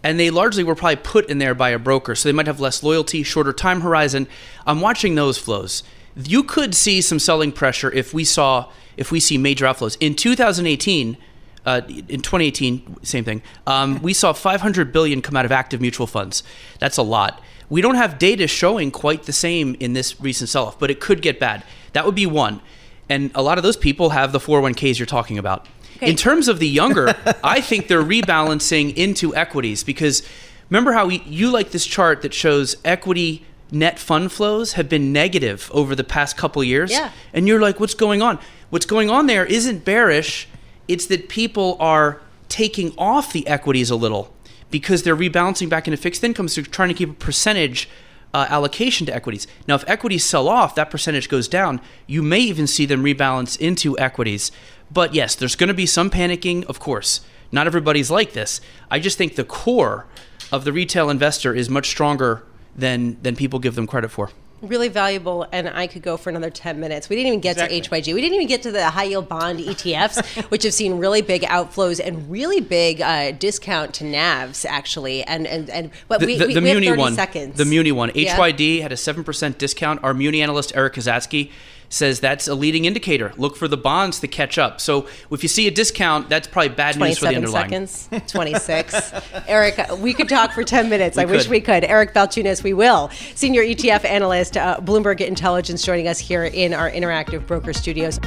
and 0.03 0.19
they 0.19 0.31
largely 0.31 0.65
were 0.65 0.75
probably 0.75 0.97
put 0.97 1.29
in 1.29 1.39
there 1.39 1.55
by 1.55 1.69
a 1.71 1.79
broker. 1.79 2.15
So 2.15 2.29
they 2.29 2.33
might 2.33 2.47
have 2.47 2.61
less 2.61 2.83
loyalty, 2.83 3.23
shorter 3.23 3.53
time 3.53 3.83
horizon. 3.83 4.27
I'm 4.67 4.81
watching 4.81 5.15
those 5.15 5.39
flows. 5.39 5.83
You 6.17 6.43
could 6.43 6.75
see 6.75 7.01
some 7.01 7.19
selling 7.19 7.53
pressure 7.53 7.91
if 7.93 8.13
we 8.13 8.25
saw 8.25 8.71
if 8.97 9.13
we 9.13 9.21
see 9.21 9.39
major 9.39 9.67
outflows 9.67 9.97
in 10.01 10.15
2018. 10.15 11.19
Uh, 11.65 11.81
in 11.87 12.21
2018, 12.21 13.05
same 13.05 13.23
thing. 13.23 13.41
Um, 13.69 14.03
we 14.03 14.13
saw 14.13 14.33
500 14.33 14.93
billion 14.93 15.23
come 15.23 15.37
out 15.37 15.45
of 15.45 15.53
active 15.53 15.81
mutual 15.81 16.09
funds. 16.09 16.43
That's 16.81 16.97
a 16.97 17.05
lot. 17.05 17.41
We 17.71 17.81
don't 17.81 17.95
have 17.95 18.19
data 18.19 18.49
showing 18.49 18.91
quite 18.91 19.23
the 19.23 19.33
same 19.33 19.77
in 19.79 19.93
this 19.93 20.21
recent 20.21 20.51
sell-off, 20.51 20.77
but 20.81 20.91
it 20.91 20.99
could 20.99 21.23
get 21.23 21.39
bad. 21.39 21.63
That 21.93 22.05
would 22.05 22.17
be 22.17 22.27
one 22.27 22.61
and 23.09 23.31
a 23.35 23.43
lot 23.43 23.59
of 23.59 23.65
those 23.65 23.77
people 23.77 24.11
have 24.11 24.33
the 24.33 24.39
401ks 24.39 24.99
you're 24.99 25.07
talking 25.07 25.39
about. 25.39 25.67
Okay. 25.97 26.11
In 26.11 26.17
terms 26.17 26.49
of 26.49 26.59
the 26.59 26.69
younger, 26.69 27.15
I 27.45 27.61
think 27.61 27.89
they're 27.89 28.03
rebalancing 28.03 28.95
into 28.95 29.35
equities 29.35 29.85
because 29.85 30.23
remember 30.71 30.93
how 30.93 31.07
we, 31.07 31.23
you 31.27 31.51
like 31.51 31.71
this 31.71 31.87
chart 31.87 32.23
that 32.23 32.35
shows 32.35 32.77
equity 32.85 33.45
net 33.71 33.99
fund 33.99 34.31
flows 34.31 34.75
have 34.75 34.89
been 34.89 35.13
negative 35.13 35.71
over 35.73 35.95
the 35.95 36.05
past 36.05 36.37
couple 36.37 36.63
years. 36.63 36.91
Yeah. 36.93 37.11
And 37.33 37.49
you're 37.49 37.61
like, 37.61 37.81
what's 37.81 37.95
going 37.95 38.23
on? 38.23 38.39
What's 38.71 38.87
going 38.87 39.11
on 39.11 39.27
there 39.27 39.45
isn't 39.45 39.85
bearish, 39.85 40.49
it's 40.89 41.07
that 41.07 41.29
people 41.29 41.77
are 41.81 42.21
taking 42.49 42.95
off 42.99 43.33
the 43.33 43.47
equities 43.47 43.91
a 43.91 43.97
little 43.97 44.33
because 44.71 45.03
they're 45.03 45.17
rebalancing 45.17 45.69
back 45.69 45.87
into 45.87 45.97
fixed 45.97 46.23
incomes. 46.23 46.55
They're 46.55 46.65
trying 46.65 46.89
to 46.89 46.95
keep 46.95 47.11
a 47.11 47.15
percentage 47.15 47.89
uh, 48.35 48.47
allocation 48.49 49.07
to 49.07 49.15
equities. 49.15 49.47
Now, 49.69 49.75
if 49.75 49.85
equities 49.87 50.25
sell 50.25 50.49
off, 50.49 50.75
that 50.75 50.91
percentage 50.91 51.29
goes 51.29 51.49
down. 51.49 51.81
You 52.07 52.23
may 52.23 52.41
even 52.41 52.67
see 52.67 52.87
them 52.87 53.03
rebalance 53.03 53.59
into 53.59 53.99
equities. 53.99 54.51
But 54.91 55.15
yes, 55.15 55.35
there's 55.35 55.57
going 55.57 55.69
to 55.69 55.75
be 55.75 55.87
some 55.87 56.11
panicking, 56.11 56.65
of 56.65 56.79
course. 56.79 57.21
Not 57.51 57.67
everybody's 57.67 58.11
like 58.11 58.33
this. 58.33 58.61
I 58.91 58.99
just 58.99 59.19
think 59.19 59.37
the 59.37 59.45
core 59.45 60.07
of 60.51 60.65
the 60.65 60.73
retail 60.73 61.11
investor 61.11 61.55
is 61.55 61.69
much 61.69 61.89
stronger 61.89 62.45
than 62.75 63.21
than 63.23 63.37
people 63.37 63.59
give 63.59 63.75
them 63.75 63.87
credit 63.87 64.11
for. 64.11 64.31
Really 64.63 64.87
valuable, 64.89 65.45
and 65.51 65.69
I 65.69 65.89
could 65.89 66.03
go 66.03 66.17
for 66.17 66.31
another 66.31 66.49
10 66.49 66.79
minutes. 66.79 67.09
We 67.09 67.17
didn't 67.17 67.27
even 67.29 67.41
get 67.41 67.57
Exactly. 67.57 67.81
to 67.81 67.91
HYG. 67.91 68.15
We 68.15 68.21
didn't 68.21 68.37
even 68.37 68.47
get 68.47 68.63
to 68.63 68.71
the 68.71 68.91
high 68.91 69.05
yield 69.05 69.29
bond 69.29 69.59
ETFs, 69.59 70.25
which 70.51 70.63
have 70.63 70.73
seen 70.73 70.99
really 70.99 71.21
big 71.21 71.43
outflows 71.43 72.01
and 72.05 72.31
really 72.31 72.61
big 72.61 73.01
uh, 73.01 73.33
discount 73.33 73.93
to 73.95 74.05
NAVs, 74.05 74.65
actually. 74.69 75.25
And, 75.25 75.49
and, 75.49 75.69
and 75.69 75.91
but 76.07 76.21
The, 76.21 76.27
we, 76.27 76.39
the, 76.39 76.47
we, 76.47 76.55
the 76.55 76.61
we 76.63 76.69
have 76.69 76.77
Muni 76.77 76.87
30 76.91 77.01
one, 77.01 77.15
seconds. 77.15 77.57
the 77.59 77.65
Muni 77.65 77.91
one, 77.91 78.13
Yeah. 78.15 78.37
HYD 78.39 78.83
had 78.83 78.93
a 78.93 78.97
seven 78.97 79.25
percent 79.25 79.59
discount. 79.59 79.99
Our 80.05 80.15
Muni 80.15 80.41
analyst 80.41 80.73
Eric 80.77 80.95
Kazatsky 80.95 81.51
says 81.93 82.21
that's 82.21 82.49
a 82.49 82.55
leading 82.55 82.85
indicator. 82.85 83.33
Look 83.37 83.57
for 83.57 83.69
the 83.69 83.77
bonds 83.77 84.21
to 84.21 84.29
catch 84.29 84.59
up. 84.59 84.81
So 84.81 85.07
if 85.31 85.43
you 85.43 85.49
see 85.49 85.67
a 85.67 85.71
discount, 85.71 86.29
that's 86.29 86.49
probably 86.49 86.71
bad 86.71 86.99
news 86.99 87.19
for 87.19 87.27
the 87.27 87.35
27 87.35 87.65
underlying. 87.69 87.87
seconds, 87.87 88.33
26. 88.33 89.13
Eric, 89.47 89.79
we 89.99 90.15
could 90.15 90.29
talk 90.29 90.53
for 90.53 90.65
10 90.65 90.89
minutes. 90.89 91.17
We 91.17 91.23
I 91.23 91.27
wish 91.27 91.49
we 91.49 91.61
could. 91.61 91.85
Eric 91.85 92.15
Balchunas, 92.15 92.63
we 92.63 92.73
will. 92.73 93.11
Senior 93.35 93.63
ETF 93.63 94.05
analyst, 94.05 94.57
uh, 94.57 94.79
Bloomberg 94.81 95.21
Intelligence, 95.21 95.85
joining 95.85 96.09
us 96.09 96.19
here 96.19 96.45
in 96.45 96.75
our 96.75 96.91
interactive 96.91 97.47
broker 97.47 97.73
studios. 97.73 98.19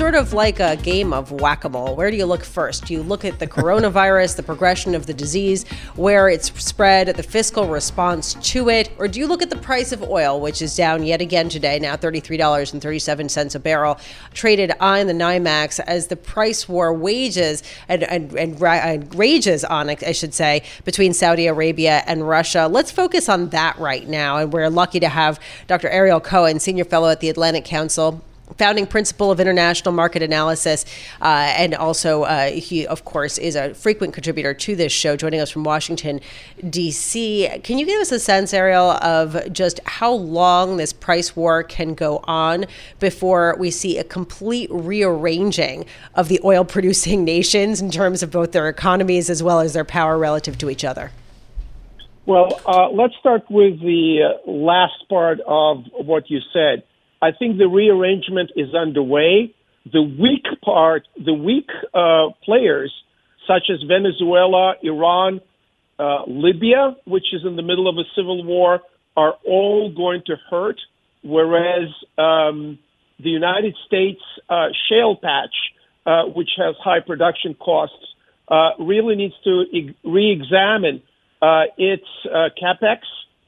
Sort 0.00 0.14
of 0.14 0.32
like 0.32 0.60
a 0.60 0.76
game 0.76 1.12
of 1.12 1.30
whack 1.30 1.62
a 1.64 1.68
mole. 1.68 1.94
Where 1.94 2.10
do 2.10 2.16
you 2.16 2.24
look 2.24 2.42
first? 2.42 2.86
Do 2.86 2.94
you 2.94 3.02
look 3.02 3.22
at 3.22 3.38
the 3.38 3.46
coronavirus, 3.58 4.36
the 4.36 4.42
progression 4.42 4.94
of 4.94 5.04
the 5.04 5.12
disease, 5.12 5.68
where 5.94 6.30
it's 6.30 6.50
spread, 6.58 7.08
the 7.08 7.22
fiscal 7.22 7.66
response 7.66 8.32
to 8.32 8.70
it, 8.70 8.90
or 8.96 9.08
do 9.08 9.20
you 9.20 9.26
look 9.26 9.42
at 9.42 9.50
the 9.50 9.58
price 9.58 9.92
of 9.92 10.02
oil, 10.02 10.40
which 10.40 10.62
is 10.62 10.74
down 10.74 11.02
yet 11.02 11.20
again 11.20 11.50
today, 11.50 11.78
now 11.78 11.96
$33.37 11.96 13.54
a 13.54 13.58
barrel, 13.58 13.98
traded 14.32 14.72
on 14.80 15.06
the 15.06 15.12
NYMEX 15.12 15.80
as 15.80 16.06
the 16.06 16.16
price 16.16 16.66
war 16.66 16.94
wages 16.94 17.62
and, 17.86 18.02
and, 18.04 18.32
and, 18.32 18.62
and 18.62 19.14
rages 19.14 19.64
on, 19.64 19.90
I 19.90 20.12
should 20.12 20.32
say, 20.32 20.62
between 20.86 21.12
Saudi 21.12 21.46
Arabia 21.46 22.02
and 22.06 22.26
Russia? 22.26 22.68
Let's 22.68 22.90
focus 22.90 23.28
on 23.28 23.50
that 23.50 23.78
right 23.78 24.08
now. 24.08 24.38
And 24.38 24.50
we're 24.50 24.70
lucky 24.70 25.00
to 25.00 25.10
have 25.10 25.38
Dr. 25.66 25.90
Ariel 25.90 26.20
Cohen, 26.20 26.58
Senior 26.58 26.86
Fellow 26.86 27.10
at 27.10 27.20
the 27.20 27.28
Atlantic 27.28 27.66
Council 27.66 28.24
founding 28.60 28.86
principal 28.86 29.30
of 29.30 29.40
international 29.40 29.90
market 29.90 30.22
analysis, 30.22 30.84
uh, 31.22 31.50
and 31.56 31.74
also 31.74 32.24
uh, 32.24 32.50
he, 32.50 32.86
of 32.86 33.06
course, 33.06 33.38
is 33.38 33.56
a 33.56 33.72
frequent 33.72 34.12
contributor 34.12 34.52
to 34.52 34.76
this 34.76 34.92
show. 34.92 35.16
Joining 35.16 35.40
us 35.40 35.50
from 35.50 35.64
Washington, 35.64 36.20
D.C. 36.68 37.48
Can 37.64 37.78
you 37.78 37.86
give 37.86 37.98
us 38.02 38.12
a 38.12 38.20
sense, 38.20 38.52
Ariel, 38.52 38.90
of 38.90 39.50
just 39.50 39.80
how 39.86 40.12
long 40.12 40.76
this 40.76 40.92
price 40.92 41.34
war 41.34 41.62
can 41.62 41.94
go 41.94 42.20
on 42.24 42.66
before 42.98 43.56
we 43.58 43.70
see 43.70 43.96
a 43.96 44.04
complete 44.04 44.68
rearranging 44.70 45.86
of 46.14 46.28
the 46.28 46.38
oil-producing 46.44 47.24
nations 47.34 47.80
in 47.80 47.90
terms 47.90 48.22
of 48.22 48.30
both 48.30 48.52
their 48.52 48.68
economies 48.68 49.30
as 49.30 49.42
well 49.42 49.60
as 49.60 49.72
their 49.72 49.86
power 49.86 50.18
relative 50.18 50.58
to 50.58 50.68
each 50.68 50.84
other? 50.84 51.12
Well, 52.26 52.60
uh, 52.66 52.90
let's 52.90 53.14
start 53.18 53.50
with 53.50 53.80
the 53.80 54.38
last 54.46 55.08
part 55.08 55.40
of 55.46 55.84
what 56.04 56.28
you 56.28 56.40
said. 56.52 56.82
I 57.22 57.32
think 57.32 57.58
the 57.58 57.68
rearrangement 57.68 58.50
is 58.56 58.74
underway. 58.74 59.54
The 59.90 60.02
weak 60.02 60.46
part, 60.64 61.06
the 61.16 61.34
weak 61.34 61.68
uh, 61.94 62.28
players, 62.44 62.92
such 63.46 63.64
as 63.70 63.82
Venezuela, 63.86 64.74
Iran, 64.82 65.40
uh, 65.98 66.22
Libya, 66.26 66.96
which 67.04 67.26
is 67.32 67.42
in 67.44 67.56
the 67.56 67.62
middle 67.62 67.88
of 67.88 67.96
a 67.96 68.04
civil 68.16 68.44
war, 68.44 68.80
are 69.16 69.34
all 69.46 69.92
going 69.94 70.22
to 70.26 70.36
hurt. 70.50 70.80
Whereas 71.22 71.88
um, 72.16 72.78
the 73.18 73.30
United 73.30 73.76
States 73.86 74.20
uh, 74.48 74.68
shale 74.88 75.16
patch, 75.16 75.54
uh, 76.06 76.24
which 76.24 76.50
has 76.56 76.74
high 76.82 77.00
production 77.00 77.54
costs, 77.54 77.96
uh, 78.48 78.70
really 78.78 79.14
needs 79.16 79.34
to 79.44 79.62
e- 79.70 79.94
re-examine 80.04 81.02
uh, 81.42 81.64
its 81.76 82.06
uh, 82.26 82.48
capex. 82.60 83.00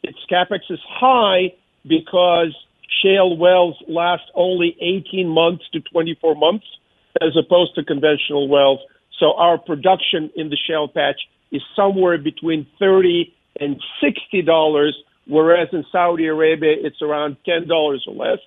Its 0.02 0.18
capex 0.30 0.60
is 0.70 0.80
high 0.86 1.54
because 1.86 2.54
shale 3.02 3.36
wells 3.36 3.76
last 3.88 4.24
only 4.34 4.76
18 4.80 5.28
months 5.28 5.64
to 5.72 5.80
24 5.80 6.34
months, 6.34 6.66
as 7.20 7.36
opposed 7.36 7.74
to 7.76 7.84
conventional 7.84 8.48
wells. 8.48 8.80
So 9.18 9.34
our 9.34 9.58
production 9.58 10.30
in 10.36 10.48
the 10.48 10.56
shale 10.66 10.88
patch 10.88 11.20
is 11.50 11.62
somewhere 11.76 12.18
between 12.18 12.66
30 12.78 13.32
and 13.60 13.80
60 14.00 14.42
dollars, 14.42 14.96
whereas 15.26 15.68
in 15.72 15.84
Saudi 15.92 16.26
Arabia 16.26 16.74
it's 16.78 17.00
around 17.02 17.36
10 17.44 17.68
dollars 17.68 18.04
or 18.06 18.14
less. 18.14 18.38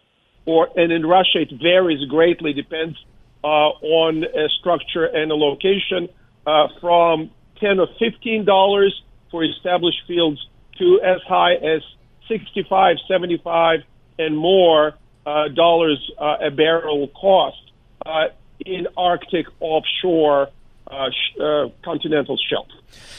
Or 0.45 0.67
and 0.75 0.91
in 0.91 1.05
Russia 1.05 1.41
it 1.41 1.51
varies 1.61 2.07
greatly, 2.09 2.53
depends 2.53 2.97
uh, 3.43 3.47
on 3.47 4.23
a 4.23 4.49
structure 4.59 5.05
and 5.05 5.31
a 5.31 5.35
location, 5.35 6.09
uh, 6.45 6.67
from 6.81 7.29
10 7.59 7.79
or 7.79 7.87
15 7.99 8.45
dollars 8.45 9.01
for 9.31 9.43
established 9.43 10.01
fields 10.07 10.39
to 10.79 10.99
as 11.03 11.21
high 11.27 11.53
as 11.53 11.81
65, 12.27 12.97
75 13.07 13.79
and 14.17 14.37
more 14.37 14.93
uh, 15.25 15.47
dollars 15.49 16.11
uh, 16.19 16.37
a 16.41 16.51
barrel 16.51 17.07
cost 17.09 17.71
uh, 18.05 18.27
in 18.65 18.87
Arctic 18.95 19.47
offshore 19.59 20.49
uh, 20.87 21.09
sh- 21.09 21.39
uh, 21.39 21.67
continental 21.83 22.37
shelf. 22.49 22.67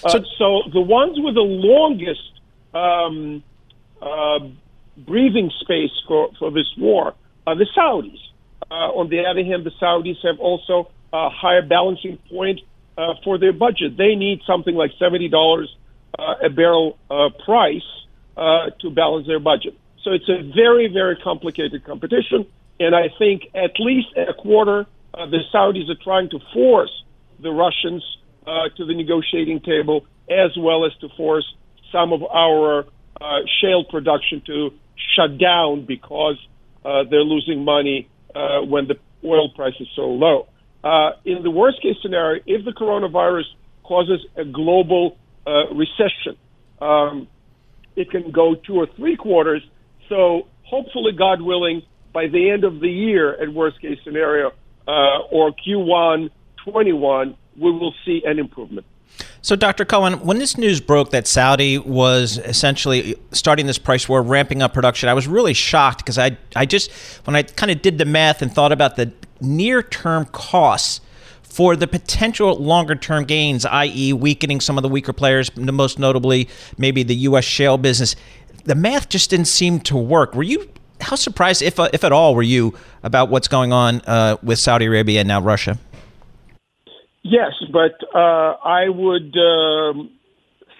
Uh, 0.04 0.10
so, 0.10 0.24
so 0.38 0.62
the 0.72 0.80
ones 0.80 1.18
with 1.18 1.34
the 1.34 1.40
longest 1.40 2.40
um, 2.74 3.42
uh, 4.00 4.38
breathing 4.96 5.50
space 5.60 5.90
for, 6.06 6.30
for 6.38 6.50
this 6.50 6.72
war 6.78 7.14
are 7.46 7.56
the 7.56 7.66
Saudis. 7.76 8.18
Uh, 8.70 8.74
on 8.74 9.08
the 9.08 9.24
other 9.24 9.44
hand, 9.44 9.64
the 9.64 9.72
Saudis 9.80 10.16
have 10.24 10.38
also 10.40 10.90
a 11.12 11.28
higher 11.28 11.62
balancing 11.62 12.18
point 12.30 12.60
uh, 12.98 13.14
for 13.22 13.38
their 13.38 13.52
budget. 13.52 13.96
They 13.96 14.14
need 14.14 14.40
something 14.46 14.74
like 14.74 14.92
seventy 14.98 15.28
dollars 15.28 15.74
uh, 16.18 16.34
a 16.44 16.50
barrel 16.50 16.98
uh, 17.10 17.28
price 17.44 17.82
uh, 18.36 18.70
to 18.80 18.90
balance 18.90 19.26
their 19.26 19.38
budget. 19.40 19.76
So 20.06 20.12
it's 20.12 20.28
a 20.28 20.40
very, 20.54 20.86
very 20.86 21.16
complicated 21.16 21.84
competition. 21.84 22.46
And 22.78 22.94
I 22.94 23.08
think 23.18 23.42
at 23.56 23.72
least 23.80 24.06
a 24.16 24.34
quarter, 24.34 24.86
uh, 25.12 25.26
the 25.26 25.40
Saudis 25.52 25.90
are 25.90 26.00
trying 26.00 26.30
to 26.30 26.38
force 26.54 26.92
the 27.40 27.50
Russians 27.50 28.04
uh, 28.46 28.68
to 28.76 28.86
the 28.86 28.94
negotiating 28.94 29.62
table, 29.62 30.06
as 30.30 30.56
well 30.56 30.86
as 30.86 30.92
to 31.00 31.08
force 31.16 31.44
some 31.90 32.12
of 32.12 32.22
our 32.22 32.86
uh, 33.20 33.24
shale 33.60 33.82
production 33.82 34.42
to 34.46 34.70
shut 35.16 35.38
down 35.38 35.84
because 35.84 36.36
uh, 36.84 37.02
they're 37.10 37.24
losing 37.24 37.64
money 37.64 38.08
uh, 38.32 38.60
when 38.60 38.86
the 38.86 38.94
oil 39.24 39.50
price 39.56 39.74
is 39.80 39.88
so 39.96 40.02
low. 40.02 40.46
Uh, 40.84 41.10
in 41.24 41.42
the 41.42 41.50
worst 41.50 41.82
case 41.82 41.96
scenario, 42.00 42.40
if 42.46 42.64
the 42.64 42.70
coronavirus 42.70 43.46
causes 43.82 44.24
a 44.36 44.44
global 44.44 45.16
uh, 45.48 45.74
recession, 45.74 46.36
um, 46.80 47.26
it 47.96 48.08
can 48.08 48.30
go 48.30 48.54
two 48.54 48.76
or 48.76 48.86
three 48.94 49.16
quarters. 49.16 49.62
So 50.08 50.46
hopefully, 50.64 51.12
God 51.12 51.40
willing, 51.40 51.82
by 52.12 52.28
the 52.28 52.50
end 52.50 52.64
of 52.64 52.80
the 52.80 52.90
year, 52.90 53.34
at 53.40 53.52
worst 53.52 53.80
case 53.80 53.98
scenario, 54.04 54.52
uh, 54.86 55.18
or 55.30 55.52
Q1 55.52 56.30
21, 56.64 57.36
we 57.56 57.70
will 57.70 57.94
see 58.04 58.22
an 58.24 58.38
improvement. 58.38 58.86
So, 59.40 59.54
Dr. 59.54 59.84
Cohen, 59.84 60.14
when 60.26 60.38
this 60.38 60.58
news 60.58 60.80
broke 60.80 61.10
that 61.10 61.26
Saudi 61.26 61.78
was 61.78 62.38
essentially 62.38 63.16
starting 63.30 63.66
this 63.66 63.78
price 63.78 64.08
war, 64.08 64.20
ramping 64.20 64.60
up 64.60 64.74
production, 64.74 65.08
I 65.08 65.14
was 65.14 65.28
really 65.28 65.54
shocked 65.54 65.98
because 65.98 66.18
I, 66.18 66.36
I 66.56 66.66
just, 66.66 66.90
when 67.24 67.36
I 67.36 67.42
kind 67.42 67.70
of 67.70 67.80
did 67.80 67.98
the 67.98 68.04
math 68.04 68.42
and 68.42 68.52
thought 68.52 68.72
about 68.72 68.96
the 68.96 69.12
near 69.40 69.82
term 69.82 70.24
costs 70.26 71.00
for 71.48 71.76
the 71.76 71.86
potential 71.86 72.54
longer 72.56 72.94
term 72.94 73.24
gains, 73.24 73.64
i.e., 73.64 74.12
weakening 74.12 74.60
some 74.60 74.76
of 74.76 74.82
the 74.82 74.88
weaker 74.88 75.12
players, 75.12 75.54
most 75.56 75.98
notably 75.98 76.48
maybe 76.76 77.02
the 77.02 77.14
U.S. 77.14 77.44
shale 77.44 77.78
business, 77.78 78.16
the 78.64 78.74
math 78.74 79.08
just 79.08 79.30
didn't 79.30 79.46
seem 79.46 79.80
to 79.80 79.96
work. 79.96 80.34
Were 80.34 80.42
you, 80.42 80.68
how 81.00 81.16
surprised, 81.16 81.62
if, 81.62 81.78
if 81.78 82.04
at 82.04 82.12
all, 82.12 82.34
were 82.34 82.42
you 82.42 82.74
about 83.02 83.30
what's 83.30 83.48
going 83.48 83.72
on 83.72 84.02
uh, 84.02 84.36
with 84.42 84.58
Saudi 84.58 84.86
Arabia 84.86 85.20
and 85.20 85.28
now 85.28 85.40
Russia? 85.40 85.78
Yes, 87.22 87.52
but 87.72 87.94
uh, 88.14 88.56
I 88.64 88.88
would 88.88 89.36
um, 89.36 90.10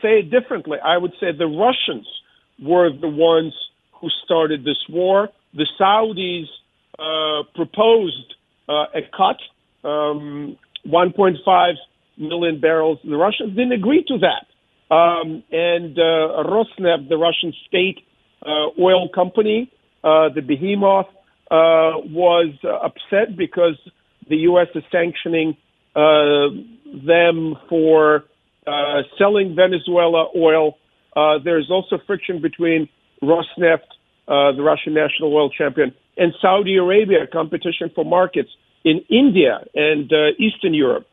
say 0.03 0.21
it 0.21 0.31
differently. 0.31 0.79
I 0.85 0.97
would 0.97 1.13
say 1.19 1.33
the 1.33 1.47
Russians 1.47 2.07
were 2.63 2.91
the 2.91 3.09
ones 3.09 3.55
who 4.01 4.09
started 4.25 4.65
this 4.65 4.79
war. 4.89 5.29
The 5.55 5.67
Saudis 5.81 6.47
uh, 6.99 7.45
proposed 7.55 8.35
uh, 8.69 8.87
a 8.95 9.03
cut, 9.17 9.39
um, 9.87 10.57
1.5 10.87 11.73
million 12.19 12.61
barrels. 12.61 12.99
The 13.05 13.17
Russians 13.17 13.51
didn't 13.51 13.73
agree 13.73 14.05
to 14.09 14.19
that. 14.19 14.47
Um, 14.95 15.43
and 15.51 15.99
uh, 15.99 16.45
Rosneft, 16.45 17.09
the 17.09 17.17
Russian 17.17 17.53
state 17.67 17.99
uh, 18.45 18.81
oil 18.81 19.09
company, 19.09 19.71
uh, 20.05 20.29
the 20.35 20.43
behemoth, 20.43 21.07
uh, 21.51 22.03
was 22.11 22.55
upset 22.65 23.37
because 23.37 23.79
the 24.29 24.37
U.S. 24.51 24.69
is 24.75 24.83
sanctioning 24.91 25.57
uh, 25.95 26.49
them 27.07 27.55
for 27.69 28.25
uh, 28.67 29.03
selling 29.19 29.55
Venezuela 29.57 30.29
oil. 30.37 30.77
Uh, 31.17 31.39
there's 31.43 31.71
also 31.71 31.99
friction 32.07 32.43
between 32.43 32.89
Rosneft, 33.23 33.89
uh, 34.29 34.53
the 34.53 34.63
Russian 34.63 34.95
national 34.95 35.35
oil 35.35 35.51
champion, 35.51 35.95
and 36.17 36.33
Saudi 36.41 36.77
Arabia, 36.77 37.27
competition 37.33 37.91
for 37.95 38.05
markets 38.05 38.51
in 38.87 39.05
India 39.11 39.67
and 39.75 40.11
Eastern 40.39 40.73
Europe. 40.73 41.07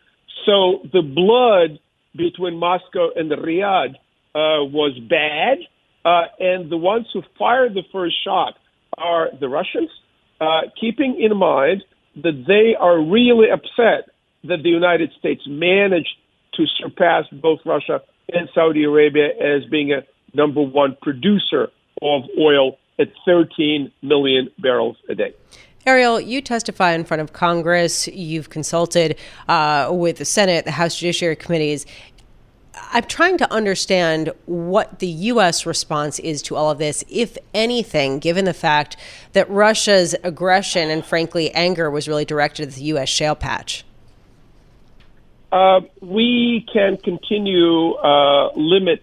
So 0.45 0.79
the 0.93 1.01
blood 1.01 1.79
between 2.15 2.57
Moscow 2.57 3.09
and 3.15 3.31
Riyadh 3.31 3.95
uh, 4.35 4.63
was 4.65 4.97
bad, 5.09 5.57
uh, 6.05 6.27
and 6.39 6.71
the 6.71 6.77
ones 6.77 7.07
who 7.13 7.21
fired 7.37 7.73
the 7.73 7.83
first 7.91 8.15
shot 8.23 8.55
are 8.97 9.29
the 9.39 9.49
Russians, 9.49 9.89
uh, 10.39 10.61
keeping 10.79 11.19
in 11.19 11.37
mind 11.37 11.83
that 12.15 12.45
they 12.47 12.75
are 12.79 13.01
really 13.01 13.47
upset 13.49 14.09
that 14.43 14.61
the 14.61 14.69
United 14.69 15.11
States 15.17 15.41
managed 15.47 16.15
to 16.55 16.65
surpass 16.79 17.25
both 17.31 17.59
Russia 17.65 18.01
and 18.31 18.49
Saudi 18.53 18.83
Arabia 18.83 19.29
as 19.29 19.65
being 19.71 19.91
a 19.91 20.03
number 20.35 20.61
one 20.61 20.97
producer 21.01 21.69
of 22.01 22.23
oil 22.39 22.77
at 22.99 23.07
13 23.25 23.91
million 24.01 24.49
barrels 24.59 24.97
a 25.09 25.15
day. 25.15 25.33
Ariel, 25.85 26.21
you 26.21 26.41
testify 26.41 26.93
in 26.93 27.03
front 27.03 27.19
of 27.19 27.33
Congress. 27.33 28.07
You've 28.07 28.49
consulted 28.49 29.17
uh, 29.49 29.89
with 29.91 30.17
the 30.17 30.25
Senate, 30.25 30.63
the 30.63 30.71
House 30.71 30.95
Judiciary 30.95 31.35
Committees. 31.35 31.85
I'm 32.93 33.03
trying 33.03 33.37
to 33.39 33.51
understand 33.51 34.31
what 34.45 34.99
the 34.99 35.07
U.S. 35.07 35.65
response 35.65 36.19
is 36.19 36.41
to 36.43 36.55
all 36.55 36.71
of 36.71 36.77
this, 36.77 37.03
if 37.09 37.37
anything, 37.53 38.19
given 38.19 38.45
the 38.45 38.53
fact 38.53 38.95
that 39.33 39.49
Russia's 39.49 40.15
aggression 40.23 40.89
and, 40.89 41.05
frankly, 41.05 41.51
anger 41.51 41.91
was 41.91 42.07
really 42.07 42.25
directed 42.25 42.69
at 42.69 42.75
the 42.75 42.83
U.S. 42.83 43.09
shale 43.09 43.35
patch. 43.35 43.83
Uh, 45.51 45.81
we 46.01 46.65
can 46.71 46.97
continue 46.97 47.91
uh, 47.95 48.51
limit 48.55 49.01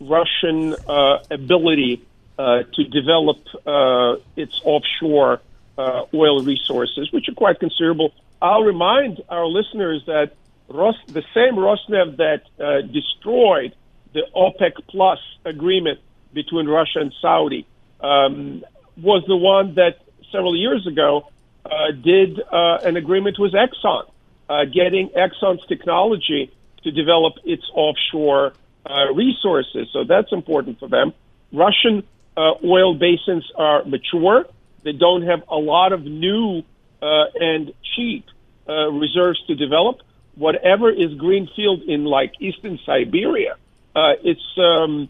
Russian 0.00 0.74
uh, 0.88 1.18
ability 1.30 2.02
uh, 2.38 2.62
to 2.72 2.84
develop 2.84 3.38
uh, 3.66 4.16
its 4.36 4.60
offshore 4.64 5.40
uh, 5.78 6.04
oil 6.14 6.42
resources, 6.42 7.10
which 7.12 7.28
are 7.28 7.34
quite 7.34 7.58
considerable. 7.60 8.12
I'll 8.40 8.62
remind 8.62 9.22
our 9.28 9.46
listeners 9.46 10.02
that 10.06 10.32
Ros- 10.68 10.96
the 11.08 11.22
same 11.34 11.56
Rosneft 11.56 12.16
that 12.16 12.42
uh, 12.58 12.80
destroyed 12.82 13.74
the 14.12 14.22
OPEC 14.34 14.72
Plus 14.88 15.18
agreement 15.44 16.00
between 16.32 16.66
Russia 16.66 17.00
and 17.00 17.12
Saudi 17.20 17.66
um, 18.00 18.64
was 18.96 19.24
the 19.26 19.36
one 19.36 19.74
that 19.74 19.98
several 20.32 20.56
years 20.56 20.86
ago 20.86 21.30
uh, 21.64 21.90
did 21.92 22.40
uh, 22.40 22.78
an 22.84 22.96
agreement 22.96 23.38
with 23.38 23.52
Exxon, 23.52 24.04
uh, 24.48 24.64
getting 24.64 25.10
Exxon's 25.10 25.66
technology 25.66 26.52
to 26.82 26.90
develop 26.90 27.34
its 27.44 27.64
offshore 27.74 28.52
uh, 28.86 29.12
resources. 29.14 29.88
So 29.92 30.04
that's 30.04 30.32
important 30.32 30.78
for 30.78 30.88
them. 30.88 31.12
Russian 31.52 32.04
uh, 32.36 32.52
oil 32.64 32.94
basins 32.94 33.50
are 33.56 33.84
mature. 33.84 34.46
They 34.84 34.92
don't 34.92 35.22
have 35.22 35.42
a 35.48 35.56
lot 35.56 35.92
of 35.92 36.04
new 36.04 36.62
uh, 37.02 37.24
and 37.34 37.72
cheap 37.96 38.26
uh, 38.68 38.90
reserves 38.92 39.42
to 39.46 39.54
develop. 39.54 40.00
Whatever 40.36 40.90
is 40.90 41.14
greenfield 41.14 41.82
in 41.82 42.04
like 42.04 42.34
eastern 42.40 42.78
Siberia, 42.84 43.56
uh, 43.96 44.12
it's 44.22 44.58
um, 44.58 45.08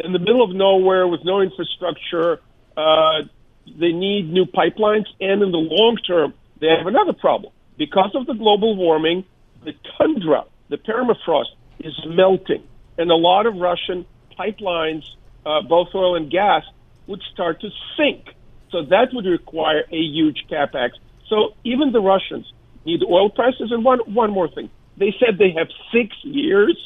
in 0.00 0.12
the 0.12 0.18
middle 0.18 0.42
of 0.42 0.54
nowhere 0.54 1.06
with 1.06 1.24
no 1.24 1.40
infrastructure. 1.40 2.40
Uh, 2.76 3.22
they 3.66 3.92
need 3.92 4.32
new 4.32 4.44
pipelines, 4.44 5.06
and 5.20 5.42
in 5.42 5.52
the 5.52 5.58
long 5.58 5.96
term, 5.96 6.34
they 6.60 6.68
have 6.68 6.86
another 6.86 7.12
problem 7.12 7.52
because 7.76 8.10
of 8.14 8.26
the 8.26 8.34
global 8.34 8.74
warming. 8.76 9.24
The 9.64 9.74
tundra, 9.96 10.44
the 10.68 10.78
permafrost, 10.78 11.54
is 11.78 11.94
melting, 12.06 12.64
and 12.98 13.10
a 13.10 13.14
lot 13.14 13.46
of 13.46 13.54
Russian 13.54 14.04
pipelines, 14.36 15.04
uh, 15.46 15.62
both 15.62 15.88
oil 15.94 16.16
and 16.16 16.30
gas, 16.30 16.64
would 17.06 17.22
start 17.32 17.60
to 17.60 17.68
sink 17.96 18.34
so 18.72 18.82
that 18.84 19.12
would 19.12 19.26
require 19.26 19.84
a 19.92 19.96
huge 19.96 20.46
capex. 20.50 20.90
So 21.28 21.54
even 21.64 21.92
the 21.92 22.00
Russians 22.00 22.50
need 22.84 23.02
oil 23.08 23.30
prices. 23.30 23.70
And 23.70 23.84
one 23.84 24.00
one 24.12 24.32
more 24.32 24.48
thing, 24.48 24.70
they 24.96 25.14
said 25.20 25.38
they 25.38 25.52
have 25.56 25.68
six 25.92 26.16
years, 26.22 26.76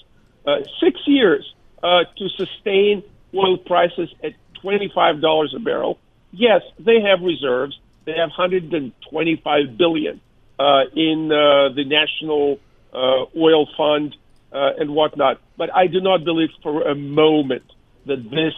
uh, 0.46 0.58
six 0.80 1.00
years 1.06 1.54
uh, 1.82 2.04
to 2.18 2.28
sustain 2.30 3.02
oil 3.34 3.56
prices 3.56 4.12
at 4.22 4.32
twenty 4.60 4.90
five 4.94 5.20
dollars 5.20 5.54
a 5.56 5.60
barrel. 5.60 5.98
Yes, 6.32 6.62
they 6.78 7.00
have 7.00 7.22
reserves. 7.22 7.78
They 8.04 8.12
have 8.12 8.28
125 8.28 9.76
billion 9.76 10.20
uh, 10.60 10.82
in 10.94 11.32
uh, 11.32 11.74
the 11.74 11.84
national 11.84 12.60
uh, 12.92 13.24
oil 13.36 13.66
fund 13.76 14.14
uh, 14.52 14.70
and 14.78 14.94
whatnot. 14.94 15.40
But 15.56 15.74
I 15.74 15.86
do 15.88 16.00
not 16.00 16.24
believe 16.24 16.50
for 16.62 16.82
a 16.82 16.94
moment 16.94 17.64
that 18.06 18.22
this 18.30 18.54